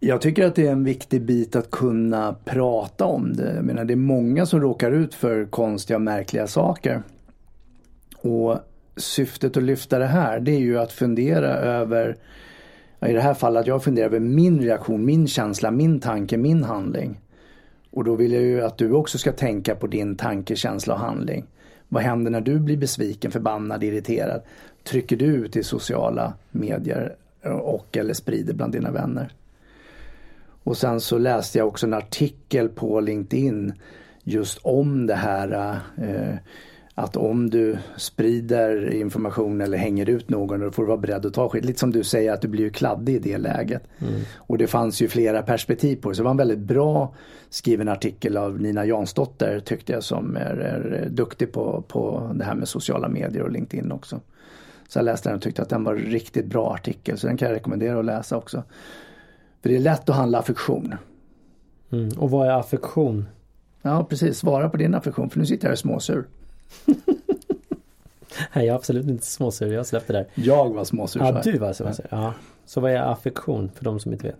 Jag 0.00 0.20
tycker 0.20 0.46
att 0.46 0.54
det 0.54 0.66
är 0.66 0.72
en 0.72 0.84
viktig 0.84 1.22
bit 1.22 1.56
att 1.56 1.70
kunna 1.70 2.36
prata 2.44 3.04
om 3.04 3.32
det. 3.32 3.54
Jag 3.54 3.64
menar, 3.64 3.84
det 3.84 3.94
är 3.94 3.96
många 3.96 4.46
som 4.46 4.60
råkar 4.60 4.90
ut 4.90 5.14
för 5.14 5.44
konstiga 5.44 5.96
och 5.96 6.02
märkliga 6.02 6.46
saker. 6.46 7.02
Och 8.22 8.58
syftet 8.96 9.56
att 9.56 9.62
lyfta 9.62 9.98
det 9.98 10.06
här 10.06 10.40
det 10.40 10.52
är 10.52 10.58
ju 10.58 10.78
att 10.78 10.92
fundera 10.92 11.48
över 11.48 12.16
i 13.06 13.12
det 13.12 13.20
här 13.20 13.34
fallet 13.34 13.60
att 13.60 13.66
jag 13.66 13.84
funderar 13.84 14.06
över 14.06 14.20
min 14.20 14.60
reaktion, 14.60 15.04
min 15.04 15.28
känsla, 15.28 15.70
min 15.70 16.00
tanke, 16.00 16.36
min 16.36 16.64
handling. 16.64 17.20
Och 17.90 18.04
då 18.04 18.16
vill 18.16 18.32
jag 18.32 18.42
ju 18.42 18.62
att 18.64 18.78
du 18.78 18.92
också 18.92 19.18
ska 19.18 19.32
tänka 19.32 19.74
på 19.74 19.86
din 19.86 20.16
tanke, 20.16 20.56
känsla 20.56 20.94
och 20.94 21.00
handling. 21.00 21.46
Vad 21.92 22.02
händer 22.02 22.30
när 22.30 22.40
du 22.40 22.58
blir 22.58 22.76
besviken, 22.76 23.30
förbannad, 23.30 23.84
irriterad? 23.84 24.42
Trycker 24.84 25.16
du 25.16 25.24
ut 25.24 25.56
i 25.56 25.62
sociala 25.62 26.32
medier 26.50 27.14
och 27.42 27.96
eller 27.96 28.14
sprider 28.14 28.54
bland 28.54 28.72
dina 28.72 28.90
vänner? 28.90 29.32
Och 30.62 30.76
sen 30.76 31.00
så 31.00 31.18
läste 31.18 31.58
jag 31.58 31.68
också 31.68 31.86
en 31.86 31.94
artikel 31.94 32.68
på 32.68 33.00
LinkedIn 33.00 33.72
just 34.22 34.58
om 34.62 35.06
det 35.06 35.14
här 35.14 35.80
eh, 35.96 36.34
att 36.94 37.16
om 37.16 37.50
du 37.50 37.78
sprider 37.96 38.94
information 38.94 39.60
eller 39.60 39.78
hänger 39.78 40.08
ut 40.08 40.30
någon 40.30 40.60
då 40.60 40.70
får 40.70 40.82
du 40.82 40.86
vara 40.86 40.98
beredd 40.98 41.26
att 41.26 41.34
ta 41.34 41.48
skit. 41.48 41.64
Lite 41.64 41.78
som 41.78 41.90
du 41.90 42.04
säger 42.04 42.32
att 42.32 42.40
du 42.40 42.48
blir 42.48 42.64
ju 42.64 42.70
kladdig 42.70 43.14
i 43.14 43.18
det 43.18 43.38
läget. 43.38 43.82
Och 44.36 44.58
det 44.58 44.66
fanns 44.66 45.02
ju 45.02 45.08
flera 45.08 45.42
perspektiv 45.42 45.96
på 45.96 46.08
det. 46.08 46.14
Så 46.14 46.22
det 46.22 46.24
var 46.24 46.30
en 46.30 46.36
väldigt 46.36 46.58
bra 46.58 47.14
skriven 47.50 47.88
artikel 47.88 48.36
av 48.36 48.60
Nina 48.60 48.86
Jansdotter 48.86 49.60
tyckte 49.60 49.92
jag 49.92 50.04
som 50.04 50.36
är, 50.36 50.56
är 50.56 51.08
duktig 51.10 51.52
på, 51.52 51.84
på 51.88 52.30
det 52.34 52.44
här 52.44 52.54
med 52.54 52.68
sociala 52.68 53.08
medier 53.08 53.42
och 53.42 53.50
LinkedIn 53.50 53.92
också. 53.92 54.20
Så 54.88 54.98
jag 54.98 55.04
läste 55.04 55.28
den 55.28 55.36
och 55.36 55.42
tyckte 55.42 55.62
att 55.62 55.68
den 55.68 55.84
var 55.84 55.94
en 55.94 55.98
riktigt 55.98 56.46
bra 56.46 56.74
artikel. 56.74 57.18
Så 57.18 57.26
den 57.26 57.36
kan 57.36 57.48
jag 57.48 57.54
rekommendera 57.54 57.98
att 57.98 58.04
läsa 58.04 58.36
också. 58.36 58.62
För 59.62 59.68
det 59.68 59.76
är 59.76 59.80
lätt 59.80 60.08
att 60.08 60.16
handla 60.16 60.38
affektion. 60.38 60.94
Mm. 61.92 62.08
Och 62.18 62.30
vad 62.30 62.46
är 62.46 62.52
affektion? 62.52 63.26
Ja 63.82 64.04
precis, 64.04 64.38
svara 64.38 64.68
på 64.68 64.76
din 64.76 64.94
affektion 64.94 65.30
för 65.30 65.38
nu 65.38 65.46
sitter 65.46 65.66
jag 65.66 65.70
och 65.70 65.72
är 65.72 65.76
småsur. 65.76 66.26
Nej, 68.54 68.66
jag 68.66 68.66
är 68.66 68.74
absolut 68.74 69.06
inte 69.06 69.26
småsur. 69.26 69.72
Jag 69.72 69.86
släppte 69.86 70.12
där. 70.12 70.26
Jag 70.34 70.74
var 70.74 70.84
småsur. 70.84 71.20
Ja, 71.20 71.40
du 71.44 71.58
var 71.58 71.72
småsur. 71.72 72.06
Ja. 72.10 72.34
Så 72.64 72.80
vad 72.80 72.90
är 72.90 72.96
affektion 72.96 73.70
för 73.74 73.84
de 73.84 74.00
som 74.00 74.12
inte 74.12 74.26
vet? 74.26 74.38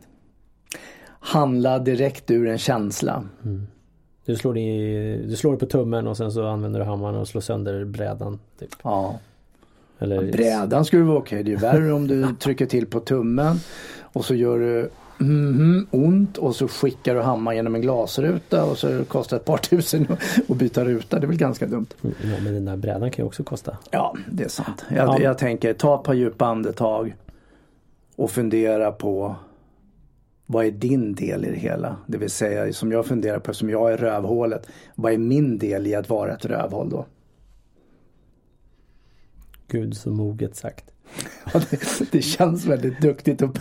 Handla 1.21 1.79
direkt 1.79 2.31
ur 2.31 2.49
en 2.49 2.59
känsla. 2.59 3.25
Du 4.25 4.37
slår, 4.37 4.59
i, 4.59 5.27
du 5.29 5.37
slår 5.37 5.57
på 5.57 5.67
tummen 5.67 6.07
och 6.07 6.17
sen 6.17 6.33
så 6.33 6.47
använder 6.47 6.81
du 6.81 6.87
hammaren 6.87 7.15
och 7.15 7.29
slår 7.29 7.41
sönder 7.41 7.85
brädan. 7.85 8.41
Typ. 8.59 8.71
Ja. 8.83 9.19
Eller, 9.99 10.33
Brädan 10.33 10.85
skulle 10.85 11.03
vara 11.03 11.19
okej. 11.19 11.43
Det 11.43 11.53
är 11.53 11.57
värre 11.57 11.93
om 11.93 12.07
du 12.07 12.35
trycker 12.35 12.67
till 12.67 12.87
på 12.87 13.01
tummen 13.01 13.57
och 14.01 14.25
så 14.25 14.35
gör 14.35 14.59
du 14.59 14.91
mhm, 15.21 15.87
ont 15.91 16.39
och 16.39 16.57
så 16.57 16.69
skickar 16.69 17.15
du 17.15 17.21
hammaren 17.21 17.57
genom 17.57 17.75
en 17.75 17.81
glasruta 17.81 18.65
och 18.65 18.79
så 18.79 19.05
kostar 19.05 19.37
det 19.37 19.41
ett 19.41 19.47
par 19.47 19.57
tusen 19.59 20.07
att 20.49 20.57
byta 20.57 20.85
ruta. 20.85 21.19
Det 21.19 21.25
är 21.25 21.29
väl 21.29 21.37
ganska 21.37 21.67
dumt. 21.67 21.87
Ja, 22.03 22.09
men 22.45 22.55
den 22.55 22.65
där 22.65 22.77
brädan 22.77 23.11
kan 23.11 23.23
ju 23.25 23.27
också 23.27 23.45
kosta. 23.45 23.77
Ja, 23.91 24.17
det 24.31 24.45
är 24.45 24.49
sant. 24.49 24.85
Jag, 24.89 25.09
Ja. 25.09 25.21
jag 25.21 25.39
tänker 25.39 25.73
ta 25.73 25.95
ett 25.99 26.03
par 26.05 26.15
djupa 26.15 26.47
andetag 26.47 27.17
och 28.17 28.31
fundera 28.31 28.93
på 28.93 29.35
vad 30.47 30.65
är 30.67 30.71
din 30.71 31.15
del 31.15 31.45
i 31.45 31.51
det 31.51 31.59
hela? 31.59 31.97
Det 32.07 32.19
vill 32.19 32.31
säga 32.31 32.73
som 32.73 32.93
jag 32.93 33.07
funderar 33.07 33.39
på, 33.39 33.55
som 33.55 33.71
jag 33.71 33.93
är 33.93 33.97
rövhålet. 33.97 34.67
Vad 34.95 35.13
är 35.13 35.19
min 35.19 35.59
del 35.59 35.87
i 35.87 35.95
att 35.95 36.09
vara 36.09 36.35
ett 36.35 36.45
rövhål 36.45 36.91
då? 36.91 37.07
Gud 39.69 39.97
så 39.97 40.11
moget 40.11 40.57
sagt. 40.57 40.85
Ja, 41.53 41.61
det, 41.71 42.13
det, 42.13 42.23
känns 42.23 42.67
väldigt 42.67 43.01
duktigt 43.01 43.43
och 43.43 43.59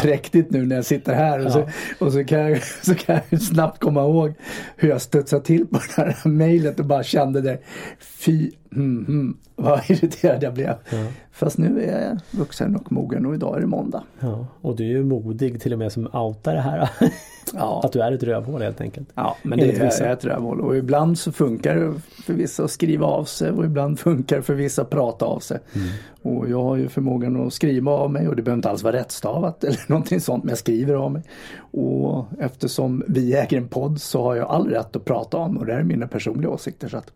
präktigt 0.00 0.50
nu 0.50 0.66
när 0.66 0.76
jag 0.76 0.84
sitter 0.84 1.14
här. 1.14 1.46
Och, 1.46 1.52
så, 1.52 1.68
och 1.98 2.12
så, 2.12 2.24
kan 2.24 2.38
jag, 2.38 2.62
så 2.64 2.94
kan 2.94 3.20
jag 3.30 3.42
snabbt 3.42 3.78
komma 3.78 4.00
ihåg 4.00 4.34
hur 4.76 4.88
jag 4.88 5.02
studsade 5.02 5.44
till 5.44 5.66
på 5.66 5.80
det 5.96 6.02
här 6.02 6.28
mejlet 6.28 6.80
och 6.80 6.86
bara 6.86 7.02
kände 7.02 7.40
det. 7.40 7.58
Fy, 7.98 8.50
mm, 8.72 9.04
mm, 9.08 9.36
vad 9.56 9.80
irriterad 9.90 10.42
jag 10.42 10.54
blev. 10.54 10.74
Ja. 10.90 11.06
Fast 11.32 11.58
nu 11.58 11.82
är 11.82 12.08
jag 12.08 12.38
vuxen 12.38 12.76
och 12.76 12.92
mogen 12.92 13.26
och 13.26 13.34
idag 13.34 13.56
är 13.56 13.60
det 13.60 13.66
måndag. 13.66 14.02
Ja, 14.20 14.46
och 14.60 14.76
du 14.76 14.84
är 14.84 14.88
ju 14.88 15.04
modig 15.04 15.60
till 15.60 15.72
och 15.72 15.78
med 15.78 15.92
som 15.92 16.06
outar 16.12 16.54
det 16.54 16.60
här. 16.60 16.90
Ja. 17.54 17.80
Att 17.84 17.92
du 17.92 18.02
är 18.02 18.12
ett 18.12 18.22
rövhål 18.22 18.62
helt 18.62 18.80
enkelt. 18.80 19.08
Ja, 19.14 19.36
men 19.42 19.58
det 19.58 19.76
är, 19.76 20.02
är 20.02 20.12
ett 20.12 20.24
rövhål. 20.24 20.60
Och 20.60 20.76
ibland 20.76 21.18
så 21.18 21.32
funkar 21.32 21.74
det 21.76 22.00
för 22.24 22.32
vissa 22.32 22.64
att 22.64 22.70
skriva 22.70 23.06
av 23.06 23.24
sig 23.24 23.50
och 23.50 23.64
ibland 23.64 23.98
funkar 23.98 24.36
det 24.36 24.42
för 24.42 24.54
vissa 24.54 24.82
att 24.82 24.90
prata 24.90 25.24
av 25.24 25.38
sig. 25.38 25.58
Mm. 25.72 25.88
Och 26.22 26.50
jag 26.50 26.62
har 26.62 26.76
ju 26.76 26.88
förmågan 26.92 27.46
att 27.46 27.52
skriva 27.52 27.92
av 27.92 28.10
mig 28.10 28.28
och 28.28 28.36
det 28.36 28.42
behöver 28.42 28.58
inte 28.58 28.70
alls 28.70 28.82
vara 28.82 28.96
rättstavat 28.96 29.64
eller 29.64 29.80
någonting 29.86 30.20
sånt 30.20 30.44
men 30.44 30.48
jag 30.48 30.58
skriver 30.58 30.94
av 30.94 31.12
mig. 31.12 31.22
Och 31.70 32.26
eftersom 32.38 33.04
vi 33.08 33.34
äger 33.34 33.56
en 33.56 33.68
podd 33.68 34.00
så 34.00 34.22
har 34.22 34.36
jag 34.36 34.48
all 34.48 34.68
rätt 34.68 34.96
att 34.96 35.04
prata 35.04 35.36
om 35.36 35.56
och 35.56 35.66
det 35.66 35.72
här 35.72 35.80
är 35.80 35.84
mina 35.84 36.08
personliga 36.08 36.50
åsikter. 36.50 36.88
Så 36.88 36.96
att, 36.96 37.12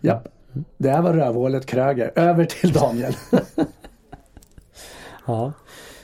ja, 0.00 0.22
det 0.76 0.90
här 0.90 1.02
var 1.02 1.12
rövhålet 1.12 1.66
Kröger. 1.66 2.12
Över 2.14 2.44
till 2.44 2.72
Daniel. 2.72 3.14
ja, 5.26 5.52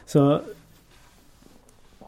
så 0.06 0.40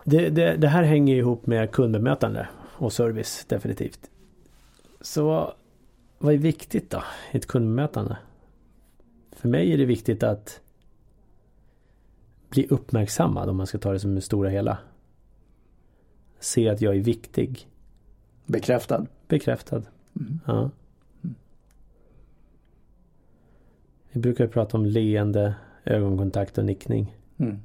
det, 0.05 0.29
det, 0.29 0.57
det, 0.57 0.69
här 0.69 0.83
hänger 0.83 1.17
ihop 1.17 1.47
med 1.47 1.71
kundbemötande 1.71 2.49
och 2.61 2.93
service 2.93 3.45
definitivt. 3.49 4.11
Så 5.01 5.53
vad 6.19 6.35
är 6.35 6.39
viktigt 6.39 6.91
då 6.91 7.03
i 7.33 7.37
ett 7.37 7.47
kundbemötande? 7.47 8.17
För 9.43 9.49
mig 9.49 9.73
är 9.73 9.79
det 9.79 9.85
viktigt 9.85 10.23
att 10.23 10.61
bli 12.49 12.67
uppmärksammad 12.67 13.49
om 13.49 13.57
man 13.57 13.67
ska 13.67 13.79
ta 13.79 13.93
det 13.93 13.99
som 13.99 14.15
det 14.15 14.21
stora 14.21 14.49
hela. 14.49 14.79
Se 16.39 16.69
att 16.69 16.81
jag 16.81 16.97
är 16.97 17.01
viktig. 17.01 17.69
Bekräftad? 18.47 19.07
Bekräftad. 19.29 19.83
Mm. 20.21 20.41
Ja. 20.47 20.71
Vi 24.13 24.21
brukar 24.21 24.47
prata 24.47 24.77
om 24.77 24.87
leende, 24.87 25.55
ögonkontakt 25.85 26.59
och 26.59 26.65
nickning. 26.65 27.17
Mm. 27.37 27.59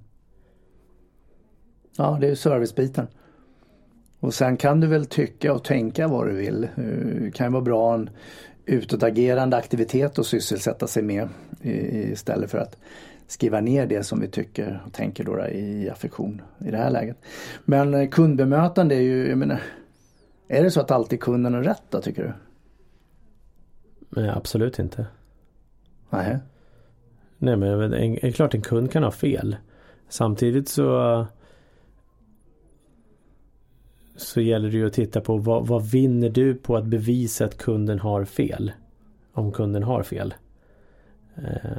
Ja, 1.98 2.18
det 2.22 2.28
är 2.28 2.36
servicebiten. 2.36 3.08
Och 4.20 4.34
sen 4.34 4.58
kan 4.58 4.80
du 4.80 4.88
väl 4.88 5.06
tycka 5.06 5.54
och 5.54 5.64
tänka 5.64 6.08
vad 6.08 6.28
du 6.28 6.36
vill. 6.36 6.64
Eh, 6.64 7.22
det 7.22 7.32
kan 7.32 7.48
ju 7.48 7.52
vara 7.52 7.64
bra 7.64 7.94
en 7.94 8.10
utåtagerande 8.68 9.58
aktivitet 9.58 10.20
att 10.20 10.26
sysselsätta 10.26 10.88
sig 10.88 11.04
med 11.04 11.30
istället 11.62 12.52
för 12.52 12.58
att 12.58 12.78
skriva 13.28 13.60
ner 13.60 13.88
det 13.88 14.04
som 14.04 14.20
vi 14.20 14.28
tycker 14.28 14.84
och 14.86 14.94
tänker 14.94 15.24
då 15.24 15.48
i 15.48 15.90
affektion 15.90 16.42
i 16.60 16.72
det 16.72 16.78
här 16.78 16.90
läget. 16.90 17.18
Men 17.66 17.94
eh, 17.94 18.10
kundbemötande 18.10 18.96
är 18.96 19.00
ju, 19.00 19.30
jag 19.30 19.38
menar, 19.38 19.62
är 20.48 20.64
det 20.64 20.72
så 20.72 20.82
att 20.82 20.92
alltid 20.92 21.20
kunden 21.20 21.54
har 21.54 21.64
rätt 21.64 21.84
då 21.90 22.02
tycker 22.02 22.24
du? 22.24 22.34
Nej, 24.22 24.30
absolut 24.30 24.80
inte. 24.80 25.06
Nej. 26.10 26.38
Nej 27.38 27.58
men 27.58 27.92
det 27.92 28.28
är 28.28 28.32
klart 28.32 28.54
en 28.54 28.62
kund 28.62 28.92
kan 28.92 29.04
ha 29.04 29.12
fel. 29.12 29.56
Samtidigt 30.10 30.70
så 30.70 31.26
så 34.18 34.42
gäller 34.42 34.72
det 34.72 34.78
ju 34.78 34.88
att 34.88 34.94
titta 34.94 35.22
på 35.22 35.38
vad, 35.38 35.68
vad 35.68 35.86
vinner 35.86 36.30
du 36.30 36.56
på 36.56 36.78
att 36.78 36.86
bevisa 36.86 37.46
att 37.46 37.58
kunden 37.58 38.00
har 38.00 38.26
fel? 38.26 38.72
Om 39.34 39.52
kunden 39.52 39.84
har 39.84 40.04
fel. 40.04 40.34
Eh, 41.36 41.78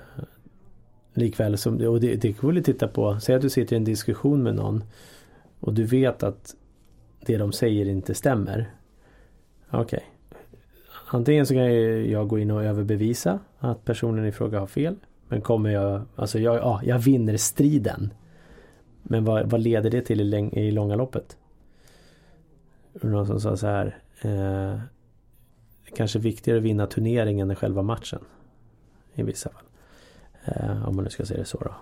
likväl 1.15 1.59
som, 1.59 1.87
och 1.87 2.01
det, 2.01 2.17
det 2.17 2.33
går 2.33 2.59
att 2.59 2.65
titta 2.65 2.89
på, 2.89 3.21
säg 3.21 3.35
att 3.35 3.43
du 3.43 3.51
sitter 3.51 3.77
i 3.77 3.77
en 3.77 3.85
diskussion 3.85 4.43
med 4.43 4.55
någon 4.55 4.85
och 5.61 5.75
du 5.75 5.85
vet 5.85 6.23
att 6.23 6.55
det 7.27 7.37
de 7.37 7.53
säger 7.53 7.89
inte 7.89 8.15
stämmer. 8.15 8.71
Okej. 9.71 9.83
Okay. 9.83 10.01
Antingen 11.11 11.47
så 11.47 11.55
kan 11.55 11.65
jag 12.11 12.29
gå 12.29 12.39
in 12.39 12.51
och 12.51 12.65
överbevisa 12.65 13.39
att 13.59 13.85
personen 13.85 14.27
i 14.27 14.33
fråga 14.33 14.61
har 14.61 14.67
fel. 14.67 14.97
Men 15.29 15.41
kommer 15.41 15.71
jag, 15.71 16.03
alltså 16.17 16.39
jag, 16.39 16.57
ja, 16.57 16.81
jag 16.85 16.99
vinner 16.99 17.37
striden. 17.37 18.15
Men 19.03 19.25
vad, 19.25 19.51
vad 19.51 19.61
leder 19.61 19.91
det 19.91 20.01
till 20.01 20.35
i, 20.35 20.51
i 20.53 20.71
långa 20.71 20.97
loppet? 20.97 21.37
Någon 23.03 23.27
som 23.27 23.41
sa 23.41 23.57
så 23.57 23.67
här. 23.67 23.99
Eh, 24.21 24.81
kanske 25.97 26.19
viktigare 26.19 26.59
att 26.59 26.65
vinna 26.65 26.87
turneringen 26.87 27.51
än 27.51 27.57
själva 27.57 27.83
matchen. 27.83 28.21
I 29.15 29.23
vissa 29.23 29.51
fall. 29.51 29.63
Eh, 30.45 30.89
om 30.89 30.97
man 30.97 31.05
nu 31.05 31.11
ska 31.11 31.25
säga 31.25 31.41
det 31.41 31.45
så 31.45 31.59
då. 31.59 31.75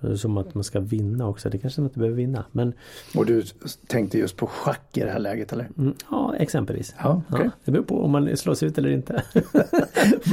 Det 0.00 0.12
är 0.12 0.16
som 0.16 0.38
att 0.38 0.54
man 0.54 0.64
ska 0.64 0.80
vinna 0.80 1.28
också. 1.28 1.50
Det 1.50 1.58
kanske 1.58 1.80
man 1.80 1.88
inte 1.88 1.98
behöver 1.98 2.16
vinna. 2.16 2.44
Men... 2.52 2.72
Och 3.16 3.26
du 3.26 3.42
tänkte 3.86 4.18
just 4.18 4.36
på 4.36 4.46
schack 4.46 4.96
i 4.96 5.00
det 5.00 5.10
här 5.10 5.18
läget 5.18 5.52
eller? 5.52 5.68
Mm, 5.78 5.94
ja, 6.10 6.36
exempelvis. 6.36 6.94
Ja, 6.98 7.22
okay. 7.30 7.44
ja, 7.44 7.50
det 7.64 7.70
beror 7.70 7.84
på 7.84 8.04
om 8.04 8.10
man 8.10 8.36
slås 8.36 8.62
ut 8.62 8.78
eller 8.78 8.90
inte. 8.90 9.22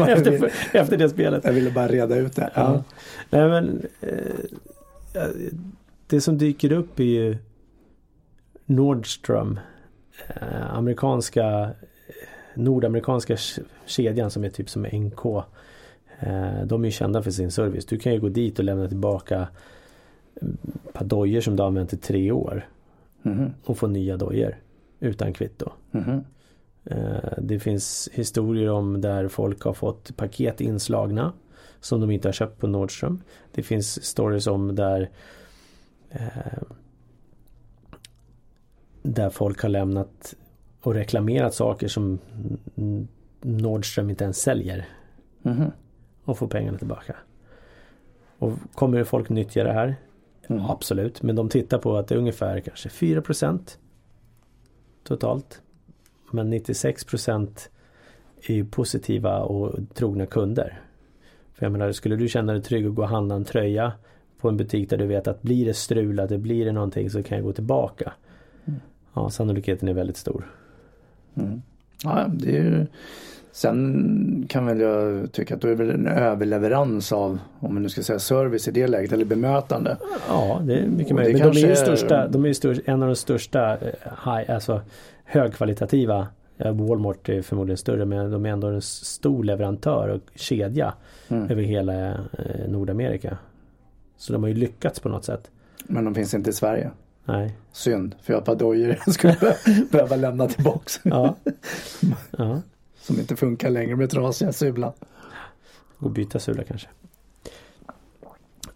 efter, 0.08 0.32
vill, 0.32 0.50
efter 0.74 0.98
det 0.98 1.10
spelet. 1.10 1.44
Jag 1.44 1.54
ville 1.54 1.72
bara 1.72 1.88
reda 1.88 2.16
ut 2.16 2.36
det. 2.36 2.52
Ja. 2.56 2.84
Nej, 3.30 3.50
men, 3.50 3.82
eh, 4.02 5.28
det 6.08 6.22
som 6.22 6.38
dyker 6.38 6.72
upp 6.72 7.00
är 7.00 7.04
ju 7.04 7.38
Nordström 8.66 9.60
amerikanska 10.70 11.72
nordamerikanska 12.54 13.38
kedjan 13.86 14.32
som 14.32 14.44
är 14.44 14.50
typ 14.50 14.70
som 14.70 14.84
NK. 14.84 15.26
Eh, 16.20 16.66
de 16.66 16.82
är 16.82 16.86
ju 16.86 16.92
kända 16.92 17.24
för 17.24 17.32
sin 17.32 17.52
service. 17.52 17.86
Du 17.86 18.00
kan 18.00 18.14
ju 18.14 18.20
gå 18.20 18.30
dit 18.30 18.60
och 18.60 18.66
lämna 18.66 18.88
tillbaka 18.88 19.48
ett 20.36 20.94
par 20.94 21.06
dojor 21.06 21.42
som 21.42 21.56
du 21.56 21.64
har 21.64 21.68
använt 21.68 21.94
i 21.94 21.98
tre 21.98 22.32
år. 22.32 22.68
Mm. 23.24 23.52
Och 23.64 23.78
få 23.78 23.88
nya 23.88 24.18
dojor 24.18 24.56
utan 25.00 25.34
kvitto. 25.34 25.72
Mm. 25.92 26.24
Det 27.38 27.60
finns 27.60 28.10
historier 28.14 28.70
om 28.70 29.02
där 29.02 29.28
folk 29.28 29.62
har 29.62 29.74
fått 29.74 30.18
paket 30.18 30.62
inslagna 30.62 31.34
som 31.80 32.02
de 32.02 32.12
inte 32.12 32.28
har 32.28 32.34
köpt 32.34 32.60
på 32.60 32.68
Nordström. 32.68 33.22
Det 33.52 33.64
finns 33.64 34.06
stories 34.06 34.48
om 34.48 34.76
där 34.76 35.10
där 39.06 39.30
folk 39.30 39.62
har 39.62 39.70
lämnat 39.70 40.36
och 40.82 40.94
reklamerat 40.94 41.54
saker 41.54 41.88
som 41.88 42.20
Nordström 43.42 44.10
inte 44.10 44.24
ens 44.24 44.42
säljer. 44.42 44.88
Mm. 45.44 45.72
Och 46.24 46.38
får 46.38 46.48
pengarna 46.48 46.78
tillbaka. 46.78 47.16
Och 48.40 48.54
kommer 48.74 49.04
folk 49.04 49.30
nyttja 49.30 49.64
det 49.64 49.74
här? 49.74 49.96
Mm. 50.48 50.66
Absolut, 50.66 51.22
men 51.22 51.36
de 51.36 51.50
tittar 51.50 51.78
på 51.78 51.98
att 51.98 52.08
det 52.08 52.16
är 52.16 52.20
ungefär 52.20 52.60
kanske 52.60 52.90
4% 52.90 53.78
totalt. 55.04 55.62
Men 56.32 56.50
96 56.50 57.06
är 58.48 58.54
ju 58.54 58.66
positiva 58.66 59.40
och 59.40 59.80
trogna 59.94 60.26
kunder. 60.26 60.82
För 61.54 61.66
jag 61.66 61.72
menar, 61.72 61.92
skulle 61.92 62.16
du 62.16 62.28
känna 62.28 62.54
dig 62.54 62.62
trygg 62.62 62.88
att 62.88 62.96
gå 62.96 63.02
och 63.02 63.10
handla 63.10 63.36
en 63.36 63.46
tröja 63.46 63.94
på 64.40 64.50
en 64.50 64.58
butik 64.58 64.90
där 64.90 64.98
du 64.98 65.06
vet 65.06 65.28
att 65.28 65.42
blir 65.42 65.66
det 65.66 65.74
strul, 65.74 66.20
att 66.20 66.30
det 66.30 66.38
blir 66.38 66.66
det 66.66 66.72
någonting 66.72 67.10
så 67.10 67.24
kan 67.24 67.38
jag 67.38 67.46
gå 67.46 67.54
tillbaka 67.54 68.14
ja, 69.16 69.30
sannolikheten 69.30 69.90
är 69.90 69.94
väldigt 69.94 70.18
stor. 70.18 70.52
Mm. 71.36 71.62
Ja, 72.04 72.26
det 72.30 72.58
är 72.58 72.88
Sen 73.56 74.46
kan 74.50 74.66
väl 74.66 74.80
jag 74.80 75.32
tycka 75.32 75.56
att 75.56 75.62
då 75.62 75.68
är 75.68 75.76
väl 75.76 75.90
en 75.90 76.08
överleverans 76.08 77.12
av, 77.12 77.40
om 77.60 77.74
man 77.74 77.84
nu 77.84 77.90
ska 77.90 78.04
säga 78.04 78.20
service 78.20 78.68
i 78.68 78.72
det 78.72 78.88
läget, 78.88 79.12
eller 79.12 79.26
bemötande. 79.26 79.98
Ja, 80.28 80.62
det 80.64 80.78
är 80.78 80.88
mycket 80.88 81.16
möjligt. 81.16 81.44
Men 81.44 81.54
de 81.54 81.64
är 81.64 81.70
ju 81.70 81.76
största, 81.76 82.28
de 82.28 82.46
är 82.46 82.54
störst, 82.54 82.82
en 82.86 83.02
av 83.02 83.10
de 83.10 83.16
största 83.16 83.78
eh, 83.78 83.94
high, 84.26 84.52
alltså 84.52 84.82
högkvalitativa 85.24 86.28
Walmart 86.58 87.30
är 87.30 87.42
förmodligen 87.42 87.78
större 87.78 88.06
men 88.06 88.32
de 88.32 88.46
är 88.46 88.50
ändå 88.50 88.68
en 88.68 88.82
stor 88.82 89.44
leverantör 89.44 90.08
och 90.10 90.22
kedja 90.36 90.94
mm. 91.28 91.52
över 91.52 91.64
hela 91.64 92.10
eh, 92.12 92.68
Nordamerika. 92.68 93.38
Så 94.18 94.34
de 94.34 94.44
har 94.44 94.48
ju 94.48 94.56
lyckats 94.56 95.00
på 95.00 95.10
något 95.10 95.26
sätt. 95.26 95.52
Men 95.84 96.06
de 96.06 96.16
finns 96.16 96.34
inte 96.34 96.50
i 96.50 96.54
Sverige? 96.54 96.92
Nej. 97.26 97.58
Synd, 97.72 98.16
för 98.22 98.34
jag 98.34 98.38
har 98.38 98.42
ett 98.42 98.46
par 98.46 98.56
dojor 98.56 98.98
jag 99.06 99.14
skulle 99.14 99.58
behöva 99.92 100.16
lämna 100.16 100.48
tillbaks. 100.48 101.00
Ja. 101.04 101.36
ja. 102.38 102.62
Som 102.96 103.20
inte 103.20 103.36
funkar 103.36 103.70
längre 103.70 103.96
med 103.96 104.10
trasiga 104.10 104.54
sulan. 104.54 104.94
Och 105.98 106.12
byta 106.12 106.40
sula 106.40 106.64
kanske. 106.64 106.88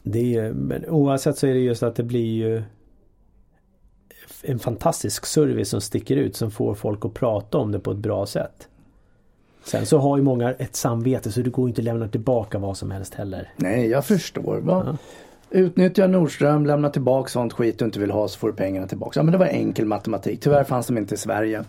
Det 0.04 0.36
är, 0.36 0.54
men 0.54 0.86
oavsett 0.86 1.38
så 1.38 1.48
är 1.48 1.54
det 1.54 1.60
just 1.60 1.84
att 1.84 1.96
det 1.96 2.04
blir 2.04 2.36
ju 2.36 2.64
en 4.44 4.60
fantastisk 4.60 5.26
service 5.26 5.70
som 5.70 5.82
sticker 5.82 6.18
ut 6.18 6.36
som 6.36 6.52
får 6.52 6.76
folk 6.76 7.06
att 7.06 7.14
prata 7.14 7.58
om 7.58 7.72
det 7.72 7.80
på 7.80 7.92
ett 7.92 7.98
bra 7.98 8.26
sätt. 8.26 8.68
Sen 9.64 9.86
så 9.86 9.98
har 9.98 10.18
ju 10.18 10.24
många 10.24 10.54
ett 10.54 10.76
samvete 10.76 11.32
så 11.32 11.42
det 11.42 11.50
går 11.50 11.70
inte 11.70 11.82
att 11.82 11.86
lämna 11.86 12.08
tillbaka 12.08 12.58
vad 12.60 12.78
som 12.78 12.92
helst 12.92 13.14
heller. 13.14 13.54
Nej, 13.56 13.88
jag 13.88 14.06
förstår. 14.06 14.58
Va? 14.58 14.84
Ja. 14.86 14.98
Utnyttja 15.52 16.08
Nordström, 16.08 16.66
lämna 16.66 16.90
tillbaka 16.90 17.30
sånt 17.30 17.54
skit 17.54 17.80
du 17.80 17.86
inte 17.86 18.00
vill 18.00 18.12
ha 18.12 18.28
så 18.28 18.40
får 18.40 18.48
du 18.48 18.54
pengarna 18.54 18.88
tillbaka. 18.88 19.20
Ja 19.20 19.24
men 19.24 19.32
det 19.32 19.38
var 19.38 19.46
enkel 19.46 19.86
matematik. 19.86 20.40
Tyvärr 20.42 20.64
fanns 20.64 20.88
de 20.88 20.98
inte 20.98 21.16
i 21.16 21.18
Sverige. 21.18 21.64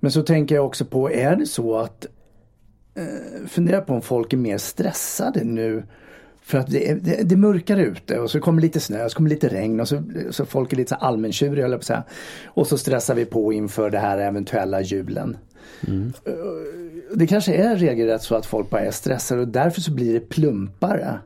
Men 0.00 0.12
så 0.12 0.22
tänker 0.22 0.54
jag 0.54 0.66
också 0.66 0.84
på, 0.84 1.12
är 1.12 1.36
det 1.36 1.46
så 1.46 1.76
att 1.76 2.06
eh, 2.94 3.46
fundera 3.48 3.80
på 3.80 3.94
om 3.94 4.02
folk 4.02 4.32
är 4.32 4.36
mer 4.36 4.58
stressade 4.58 5.44
nu 5.44 5.82
För 6.46 6.58
att 6.58 6.70
det, 6.70 6.94
det, 6.94 7.22
det 7.22 7.36
mörkar 7.36 7.76
ute 7.76 8.18
och 8.18 8.30
så 8.30 8.40
kommer 8.40 8.62
lite 8.62 8.80
snö, 8.80 9.08
så 9.08 9.16
kommer 9.16 9.30
lite 9.30 9.48
regn 9.48 9.80
och 9.80 9.88
så, 9.88 10.02
så 10.30 10.46
folk 10.46 10.72
är 10.72 10.76
lite 10.76 10.88
så 10.88 10.94
allmäntjuriga 10.94 11.64
höll 11.64 11.70
jag 11.70 11.80
på 11.80 11.82
att 11.82 11.86
säga. 11.86 12.04
Och 12.46 12.66
så 12.66 12.78
stressar 12.78 13.14
vi 13.14 13.24
på 13.24 13.52
inför 13.52 13.90
det 13.90 13.98
här 13.98 14.18
eventuella 14.18 14.80
julen. 14.80 15.36
Mm. 15.86 16.12
Det 17.14 17.26
kanske 17.26 17.54
är 17.54 17.76
regelrätt 17.76 18.22
så 18.22 18.34
att 18.34 18.46
folk 18.46 18.70
bara 18.70 18.80
är 18.80 18.90
stressade 18.90 19.40
och 19.40 19.48
därför 19.48 19.80
så 19.80 19.92
blir 19.92 20.12
det 20.12 20.20
plumpare. 20.20 21.18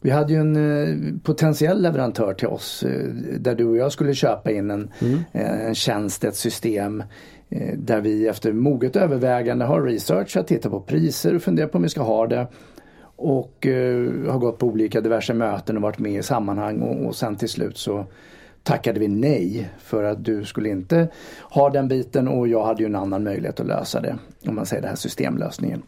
Vi 0.00 0.10
hade 0.10 0.32
ju 0.32 0.40
en 0.40 0.56
eh, 0.56 1.20
potentiell 1.22 1.82
leverantör 1.82 2.34
till 2.34 2.48
oss 2.48 2.82
eh, 2.82 3.04
där 3.38 3.54
du 3.54 3.64
och 3.64 3.76
jag 3.76 3.92
skulle 3.92 4.14
köpa 4.14 4.50
in 4.50 4.70
en, 4.70 4.90
mm. 4.98 5.18
Eh, 5.32 5.66
en 5.66 5.74
tjänst, 5.74 6.24
ett 6.24 6.36
system 6.36 7.02
där 7.74 8.00
vi 8.00 8.28
efter 8.28 8.52
moget 8.52 8.96
övervägande 8.96 9.64
har 9.64 9.82
researchat, 9.82 10.46
tittat 10.46 10.72
på 10.72 10.80
priser 10.80 11.34
och 11.34 11.42
funderat 11.42 11.72
på 11.72 11.78
om 11.78 11.82
vi 11.82 11.88
ska 11.88 12.02
ha 12.02 12.26
det. 12.26 12.46
Och 13.16 13.66
har 14.28 14.38
gått 14.38 14.58
på 14.58 14.66
olika 14.66 15.00
diverse 15.00 15.34
möten 15.34 15.76
och 15.76 15.82
varit 15.82 15.98
med 15.98 16.12
i 16.12 16.22
sammanhang 16.22 16.80
och, 16.80 17.06
och 17.06 17.16
sen 17.16 17.36
till 17.36 17.48
slut 17.48 17.76
så 17.76 18.06
tackade 18.62 19.00
vi 19.00 19.08
nej 19.08 19.70
för 19.78 20.04
att 20.04 20.24
du 20.24 20.44
skulle 20.44 20.68
inte 20.68 21.08
ha 21.50 21.70
den 21.70 21.88
biten 21.88 22.28
och 22.28 22.48
jag 22.48 22.64
hade 22.64 22.82
ju 22.82 22.86
en 22.86 22.94
annan 22.94 23.24
möjlighet 23.24 23.60
att 23.60 23.66
lösa 23.66 24.00
det. 24.00 24.18
Om 24.46 24.54
man 24.54 24.66
säger 24.66 24.82
den 24.82 24.88
här 24.88 24.96
systemlösningen. 24.96 25.82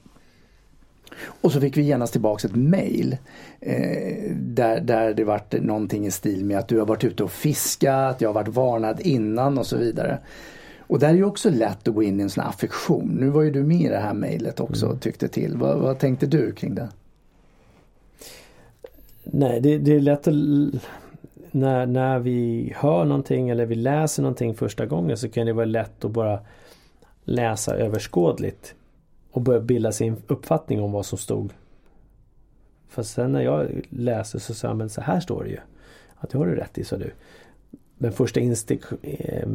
Och 1.23 1.53
så 1.53 1.61
fick 1.61 1.77
vi 1.77 1.83
genast 1.83 2.13
tillbaks 2.13 2.45
ett 2.45 2.57
mail 2.57 3.17
eh, 3.61 4.33
där, 4.37 4.81
där 4.81 5.15
det 5.15 5.25
vart 5.25 5.53
någonting 5.53 6.07
i 6.07 6.11
stil 6.11 6.45
med 6.45 6.59
att 6.59 6.69
du 6.69 6.79
har 6.79 6.87
varit 6.87 7.05
ute 7.05 7.25
och 7.25 7.33
fiskat, 7.33 8.21
jag 8.21 8.29
har 8.29 8.35
varit 8.35 8.49
varnad 8.49 9.01
innan 9.01 9.59
och 9.59 9.67
så 9.67 9.77
vidare. 9.77 10.19
Och 10.91 10.99
där 10.99 11.09
är 11.09 11.15
ju 11.15 11.25
också 11.25 11.51
lätt 11.51 11.89
att 11.89 11.95
gå 11.95 12.03
in 12.03 12.21
i 12.21 12.23
en 12.23 12.31
sån 12.31 12.45
affektion. 12.45 13.17
Nu 13.21 13.29
var 13.29 13.43
ju 13.43 13.51
du 13.51 13.63
med 13.63 13.81
i 13.81 13.89
det 13.89 13.99
här 13.99 14.15
mejlet 14.15 14.61
också 14.61 14.87
och 14.87 14.93
mm. 14.93 15.01
tyckte 15.01 15.29
till. 15.29 15.57
Vad, 15.57 15.79
vad, 15.79 15.99
tänkte 15.99 16.27
du 16.27 16.53
kring 16.53 16.75
det? 16.75 16.89
Nej, 19.25 19.61
det, 19.61 19.79
det 19.79 19.97
är 19.97 20.01
lätt 20.01 20.29
att 20.29 20.35
när, 21.51 21.87
när 21.87 22.19
vi 22.19 22.73
hör 22.77 23.05
någonting 23.05 23.49
eller 23.49 23.67
vi 23.67 23.75
läser 23.75 24.23
någonting 24.23 24.55
första 24.55 24.87
gången 24.87 25.17
så 25.17 25.29
kan 25.29 25.47
det 25.47 25.53
vara 25.53 25.65
lätt 25.67 26.05
att 26.05 26.11
bara 26.11 26.41
läsa 27.25 27.77
överskådligt 27.77 28.75
och 29.31 29.41
börja 29.41 29.61
bilda 29.61 29.93
sin 29.93 30.17
uppfattning 30.27 30.81
om 30.81 30.93
vad 30.93 31.07
som 31.07 31.19
stod. 31.19 31.53
Fast 32.89 33.11
sen 33.15 33.33
när 33.33 33.41
jag 33.41 33.87
läste 33.91 34.41
så 34.41 34.55
sa 34.55 34.69
jag, 34.69 34.77
men 34.77 34.89
så 34.91 35.01
här 35.01 35.21
står 35.21 35.45
det 35.45 35.51
ju. 35.51 35.59
Att 36.17 36.31
det 36.31 36.39
har 36.39 36.47
du 36.47 36.55
rätt 36.55 36.79
i, 36.79 36.85
sa 36.85 36.97
du. 36.97 37.13
Den 37.99 38.13
första 38.13 38.41
instinkt, 38.41 38.93
eh, 39.03 39.49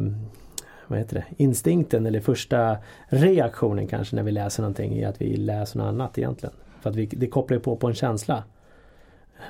vad 0.86 0.98
heter 0.98 1.14
det? 1.14 1.24
instinkten 1.42 2.06
eller 2.06 2.20
första 2.20 2.76
reaktionen 3.08 3.86
kanske 3.86 4.16
när 4.16 4.22
vi 4.22 4.32
läser 4.32 4.62
någonting 4.62 4.98
är 4.98 5.08
att 5.08 5.20
vi 5.20 5.36
läser 5.36 5.78
något 5.78 5.86
annat 5.86 6.18
egentligen. 6.18 6.54
För 6.80 6.90
att 6.90 6.96
vi, 6.96 7.06
det 7.06 7.26
kopplar 7.26 7.58
på 7.58 7.76
på 7.76 7.86
en 7.86 7.94
känsla. 7.94 8.44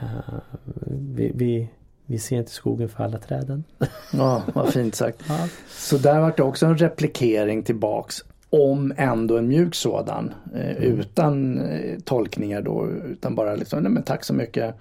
Uh, 0.03 0.39
vi, 0.87 1.33
vi, 1.35 1.69
vi 2.07 2.19
ser 2.19 2.39
inte 2.39 2.51
skogen 2.51 2.89
för 2.89 3.05
alla 3.05 3.19
träden. 3.19 3.65
Ja, 4.13 4.43
vad 4.55 4.73
fint 4.73 4.95
sagt. 4.95 5.23
Ja. 5.29 5.49
Så 5.69 5.99
där 5.99 6.21
var 6.21 6.35
det 6.37 6.43
också 6.43 6.67
en 6.67 6.79
replikering 6.79 7.63
tillbaks 7.63 8.25
om 8.51 8.93
ändå 8.97 9.39
en 9.39 9.49
mjuk 9.49 9.75
sådan. 9.75 10.35
Eh, 10.55 10.71
mm. 10.71 11.01
Utan 11.01 11.59
eh, 11.59 11.99
tolkningar 12.05 12.63
då. 12.63 12.89
Utan 13.05 13.35
bara 13.35 13.55
liksom, 13.55 13.83
nej 13.83 13.93
men 13.93 14.03
tack 14.03 14.25
så 14.25 14.35
mycket. 14.35 14.75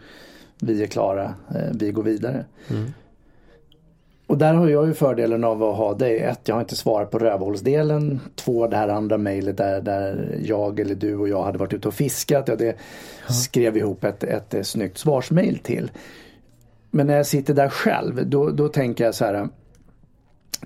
Vi 0.60 0.84
är 0.84 0.88
klara, 0.88 1.34
eh, 1.55 1.72
vi 1.74 1.91
går 1.91 2.03
vidare. 2.03 2.45
Mm. 2.69 2.93
Och 4.27 4.38
där 4.38 4.53
har 4.53 4.67
jag 4.67 4.88
ju 4.88 4.93
fördelen 4.93 5.43
av 5.43 5.63
att 5.63 5.77
ha 5.77 5.93
det. 5.93 6.19
Ett, 6.19 6.39
jag 6.43 6.55
har 6.55 6.62
inte 6.62 6.75
svarat 6.75 7.12
på 7.12 7.19
rövhålsdelen. 7.19 8.19
Två, 8.36 8.67
det 8.67 8.77
här 8.77 8.88
andra 8.88 9.17
mejlet 9.17 9.57
där, 9.57 9.81
där 9.81 10.39
jag 10.43 10.79
eller 10.79 10.95
du 10.95 11.15
och 11.15 11.29
jag 11.29 11.43
hade 11.43 11.57
varit 11.57 11.74
ute 11.74 11.88
och 11.88 11.93
fiskat. 11.93 12.48
Ja, 12.48 12.55
det 12.55 12.75
ja. 13.27 13.34
skrev 13.34 13.77
ihop 13.77 14.03
ett, 14.03 14.24
ett, 14.24 14.53
ett 14.53 14.67
snyggt 14.67 14.98
svarsmejl 14.98 15.57
till. 15.57 15.91
Men 16.91 17.07
när 17.07 17.17
jag 17.17 17.27
sitter 17.27 17.53
där 17.53 17.69
själv 17.69 18.29
då, 18.29 18.50
då 18.50 18.67
tänker 18.67 19.05
jag 19.05 19.15
så 19.15 19.25
här. 19.25 19.50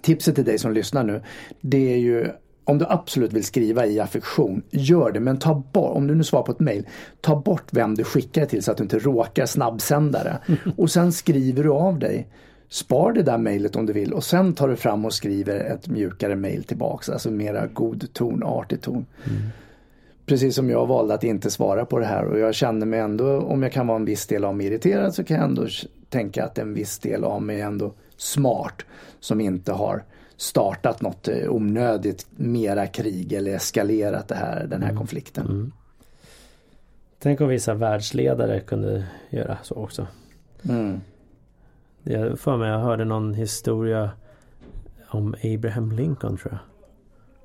Tipset 0.02 0.36
till 0.36 0.46
dig 0.46 0.58
som 0.58 0.74
lyssnar 0.74 1.04
nu. 1.04 1.22
Det 1.62 1.94
är 1.94 1.98
ju 1.98 2.28
om 2.70 2.78
du 2.78 2.86
absolut 2.90 3.34
vill 3.34 3.44
skriva 3.44 3.86
i 3.86 4.00
affektion, 4.00 4.62
gör 4.70 5.12
det. 5.12 5.20
Men 5.20 5.40
ta 5.40 5.64
bort, 5.74 5.96
om 5.96 6.08
du 6.08 6.16
nu 6.16 6.24
svarar 6.24 6.44
på 6.44 6.52
ett 6.52 6.60
mail, 6.60 6.88
ta 7.22 7.36
bort 7.36 7.66
vem 7.72 7.96
du 7.96 8.04
skickar 8.04 8.46
till 8.46 8.64
så 8.64 8.72
att 8.72 8.78
du 8.78 8.84
inte 8.84 9.00
råkar 9.00 9.46
snabbsändare. 9.46 10.38
Och 10.78 10.92
sen 10.92 11.12
skriver 11.12 11.64
du 11.64 11.70
av 11.70 12.00
dig. 12.00 12.28
Spar 12.70 13.14
det 13.14 13.24
där 13.24 13.38
mejlet 13.38 13.76
om 13.76 13.86
du 13.86 13.94
vill 13.94 14.14
och 14.14 14.24
sen 14.24 14.54
tar 14.54 14.68
du 14.68 14.76
fram 14.76 15.06
och 15.06 15.14
skriver 15.14 15.60
ett 15.60 15.88
mjukare 15.88 16.36
mejl 16.36 16.64
tillbaks. 16.64 17.10
Alltså 17.10 17.32
mera 17.32 17.68
god 17.68 18.14
ton, 18.14 18.44
artig 18.44 18.82
ton. 18.82 19.06
Mm. 19.28 19.42
Precis 20.26 20.56
som 20.56 20.70
jag 20.70 20.88
valde 20.88 21.14
att 21.14 21.24
inte 21.24 21.52
svara 21.52 21.86
på 21.86 22.00
det 22.00 22.06
här 22.06 22.26
och 22.26 22.40
jag 22.40 22.56
känner 22.56 22.86
mig 22.86 23.00
ändå, 23.00 23.42
om 23.42 23.64
jag 23.64 23.72
kan 23.72 23.88
vara 23.88 23.96
en 23.96 24.06
viss 24.06 24.28
del 24.28 24.46
av 24.46 24.56
mig 24.56 24.68
irriterad 24.68 25.16
så 25.16 25.24
kan 25.24 25.38
jag 25.38 25.46
ändå 25.46 25.68
tänka 26.10 26.46
att 26.46 26.58
en 26.58 26.74
viss 26.74 27.00
del 27.00 27.24
av 27.24 27.42
mig 27.42 27.62
är 27.62 27.66
ändå 27.66 27.94
smart 28.18 28.86
som 29.20 29.42
inte 29.42 29.72
har 29.72 30.04
startat 30.40 31.02
något 31.02 31.28
eh, 31.28 31.50
onödigt 31.50 32.28
mera 32.36 32.88
krig 32.88 33.34
eller 33.34 33.56
eskalerat 33.56 34.28
det 34.28 34.36
här, 34.36 34.68
den 34.68 34.82
här 34.82 34.90
mm. 34.90 34.98
konflikten. 34.98 35.46
Mm. 35.46 35.72
Tänk 37.20 37.42
om 37.42 37.48
vissa 37.48 37.74
världsledare 37.74 38.60
kunde 38.60 39.06
göra 39.30 39.58
så 39.64 39.76
också. 39.76 40.08
Mm. 40.70 41.02
Jag 42.04 42.40
för 42.40 42.58
mig 42.58 42.70
jag 42.70 42.80
hörde 42.80 43.06
någon 43.06 43.34
historia 43.34 44.12
om 45.08 45.36
Abraham 45.44 45.92
Lincoln 45.92 46.38
tror 46.38 46.54
jag. 46.54 46.60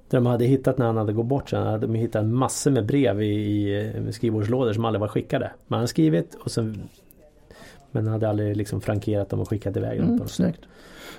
Där 0.08 0.18
de 0.18 0.26
hade 0.26 0.44
hittat 0.44 0.78
när 0.78 0.86
han 0.86 0.96
hade 0.96 1.12
gått 1.12 1.26
bort 1.26 1.50
sen, 1.50 1.66
hade 1.66 1.86
de 1.86 1.94
hittat 1.94 2.24
massor 2.24 2.70
med 2.70 2.86
brev 2.86 3.22
i, 3.22 3.74
i 4.08 4.12
skrivbordslådor 4.12 4.72
som 4.72 4.84
aldrig 4.84 5.00
var 5.00 5.08
skickade. 5.08 5.52
Man 5.66 5.78
hade 5.78 5.88
skrivit 5.88 6.34
och 6.34 6.50
sen 6.50 6.88
Men 7.94 8.06
hade 8.06 8.28
aldrig 8.28 8.56
liksom 8.56 8.80
frankerat 8.80 9.28
dem 9.28 9.40
och 9.40 9.48
skickat 9.48 9.76
iväg 9.76 10.00
dem. 10.00 10.08
Mm, 10.08 10.28
snyggt. 10.28 10.60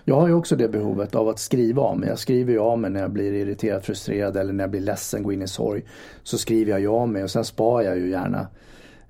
Jag 0.03 0.15
har 0.15 0.27
ju 0.27 0.33
också 0.33 0.55
det 0.55 0.67
behovet 0.67 1.15
av 1.15 1.29
att 1.29 1.39
skriva 1.39 1.81
av 1.81 1.99
mig. 1.99 2.09
Jag 2.09 2.19
skriver 2.19 2.53
ju 2.53 2.59
av 2.59 2.79
mig 2.79 2.91
när 2.91 3.01
jag 3.01 3.11
blir 3.11 3.33
irriterad, 3.33 3.83
frustrerad 3.83 4.37
eller 4.37 4.53
när 4.53 4.63
jag 4.63 4.71
blir 4.71 4.81
ledsen, 4.81 5.23
går 5.23 5.33
in 5.33 5.41
i 5.41 5.47
sorg. 5.47 5.83
Så 6.23 6.37
skriver 6.37 6.71
jag 6.71 6.79
ju 6.79 6.87
av 6.87 7.09
mig 7.09 7.23
och 7.23 7.31
sen 7.31 7.45
sparar 7.45 7.81
jag 7.81 7.97
ju 7.97 8.09
gärna 8.09 8.47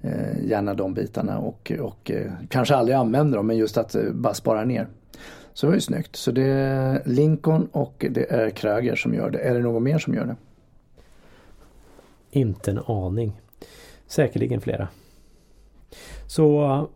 eh, 0.02 0.46
gärna 0.46 0.74
de 0.74 0.94
bitarna 0.94 1.40
och, 1.40 1.72
och 1.80 2.12
eh, 2.12 2.32
kanske 2.50 2.76
aldrig 2.76 2.96
använder 2.96 3.38
dem 3.38 3.48
men 3.48 3.58
just 3.58 3.78
att 3.78 3.96
eh, 3.96 4.12
bara 4.12 4.34
spara 4.34 4.66
ner. 4.66 4.88
Så 5.54 5.66
det 5.66 5.70
var 5.70 5.76
ju 5.76 5.82
snyggt. 5.82 6.16
Så 6.16 6.32
det 6.32 6.44
är 6.44 7.02
Lincoln 7.06 7.68
och 7.72 8.06
det 8.10 8.32
är 8.32 8.50
Kröger 8.50 8.96
som 8.96 9.14
gör 9.14 9.30
det. 9.30 9.40
Är 9.40 9.54
det 9.54 9.60
någon 9.60 9.84
mer 9.84 9.98
som 9.98 10.14
gör 10.14 10.26
det? 10.26 10.36
Inte 12.32 12.72
en 12.72 12.80
aning. 12.88 13.42
Säkerligen 14.08 14.62
flera. 14.62 14.88
Så 16.28 16.88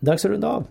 dags 0.00 0.24
att 0.24 0.30
runda 0.30 0.48
av. 0.48 0.64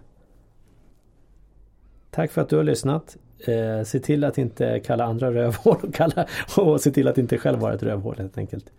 Tack 2.11 2.31
för 2.31 2.41
att 2.41 2.49
du 2.49 2.55
har 2.55 2.63
lyssnat. 2.63 3.17
Eh, 3.39 3.83
se 3.83 3.99
till 3.99 4.23
att 4.23 4.37
inte 4.37 4.79
kalla 4.79 5.05
andra 5.05 5.33
rövhål 5.33 5.77
och, 5.83 5.93
kalla, 5.93 6.27
och 6.57 6.81
se 6.81 6.91
till 6.91 7.07
att 7.07 7.17
inte 7.17 7.37
själv 7.37 7.59
vara 7.59 7.73
ett 7.73 7.83
rövhål 7.83 8.15
helt 8.17 8.37
enkelt. 8.37 8.71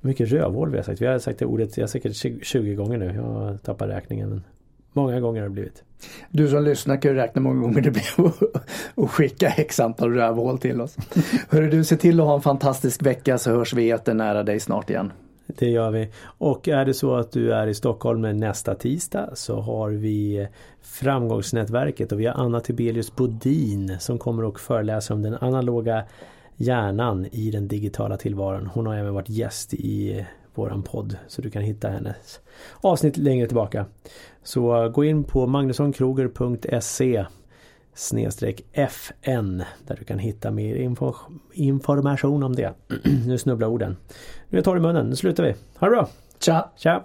Mycket 0.00 0.28
rövhål 0.28 0.70
vi 0.70 0.76
har 0.76 0.84
sagt. 0.84 1.00
Vi 1.00 1.06
har 1.06 1.18
sagt 1.18 1.38
det 1.38 1.46
ordet 1.46 1.76
jag 1.76 1.90
säkert 1.90 2.16
20 2.42 2.74
gånger 2.74 2.98
nu. 2.98 3.12
Jag 3.14 3.62
tappar 3.62 3.88
räkningen. 3.88 4.28
Men 4.28 4.42
många 4.92 5.20
gånger 5.20 5.40
har 5.40 5.48
det 5.48 5.54
blivit. 5.54 5.84
Du 6.30 6.48
som 6.48 6.64
lyssnar 6.64 6.96
kan 6.96 7.10
ju 7.10 7.16
räkna 7.16 7.40
många 7.40 7.60
gånger 7.60 7.80
det 7.80 7.90
blir 7.90 8.32
och 8.94 9.10
skicka 9.10 9.48
x 9.48 9.80
antal 9.80 10.14
rövhål 10.14 10.58
till 10.58 10.80
oss. 10.80 10.96
Hörru 11.48 11.70
du, 11.70 11.84
se 11.84 11.96
till 11.96 12.20
att 12.20 12.26
ha 12.26 12.34
en 12.34 12.42
fantastisk 12.42 13.02
vecka 13.02 13.38
så 13.38 13.50
hörs 13.50 13.74
vi 13.74 13.98
nära 14.06 14.42
dig 14.42 14.60
snart 14.60 14.90
igen. 14.90 15.12
Det 15.58 15.70
gör 15.70 15.90
vi. 15.90 16.08
Och 16.24 16.68
är 16.68 16.84
det 16.84 16.94
så 16.94 17.14
att 17.14 17.32
du 17.32 17.52
är 17.52 17.66
i 17.66 17.74
Stockholm 17.74 18.38
nästa 18.38 18.74
tisdag 18.74 19.30
så 19.34 19.60
har 19.60 19.90
vi 19.90 20.48
Framgångsnätverket 20.80 22.12
och 22.12 22.20
vi 22.20 22.26
har 22.26 22.34
Anna 22.34 22.60
Tibelius 22.60 23.16
Bodin 23.16 23.96
som 24.00 24.18
kommer 24.18 24.44
och 24.44 24.60
föreläser 24.60 25.14
om 25.14 25.22
den 25.22 25.34
analoga 25.34 26.04
hjärnan 26.56 27.26
i 27.32 27.50
den 27.50 27.68
digitala 27.68 28.16
tillvaron. 28.16 28.66
Hon 28.66 28.86
har 28.86 28.94
även 28.94 29.14
varit 29.14 29.28
gäst 29.28 29.74
i 29.74 30.26
våran 30.54 30.82
podd 30.82 31.16
så 31.28 31.42
du 31.42 31.50
kan 31.50 31.62
hitta 31.62 31.88
hennes 31.88 32.40
avsnitt 32.80 33.16
längre 33.16 33.46
tillbaka. 33.46 33.86
Så 34.42 34.88
gå 34.88 35.04
in 35.04 35.24
på 35.24 35.46
magnussonkroger.se 35.46 37.24
FN 38.72 39.62
där 39.86 39.96
du 39.96 40.04
kan 40.04 40.18
hitta 40.18 40.50
mer 40.50 40.74
info 40.74 41.14
information 41.52 42.42
om 42.42 42.56
det. 42.56 42.74
nu 43.26 43.38
snubblar 43.38 43.68
orden. 43.68 43.96
Nu 44.48 44.62
tar 44.62 44.74
du 44.74 44.80
munnen, 44.80 45.06
nu 45.06 45.16
slutar 45.16 45.42
vi. 45.44 45.54
Ha 45.78 45.86
det 45.86 45.90
bra! 45.90 46.08
Tja! 46.38 46.70
Tja! 46.76 47.04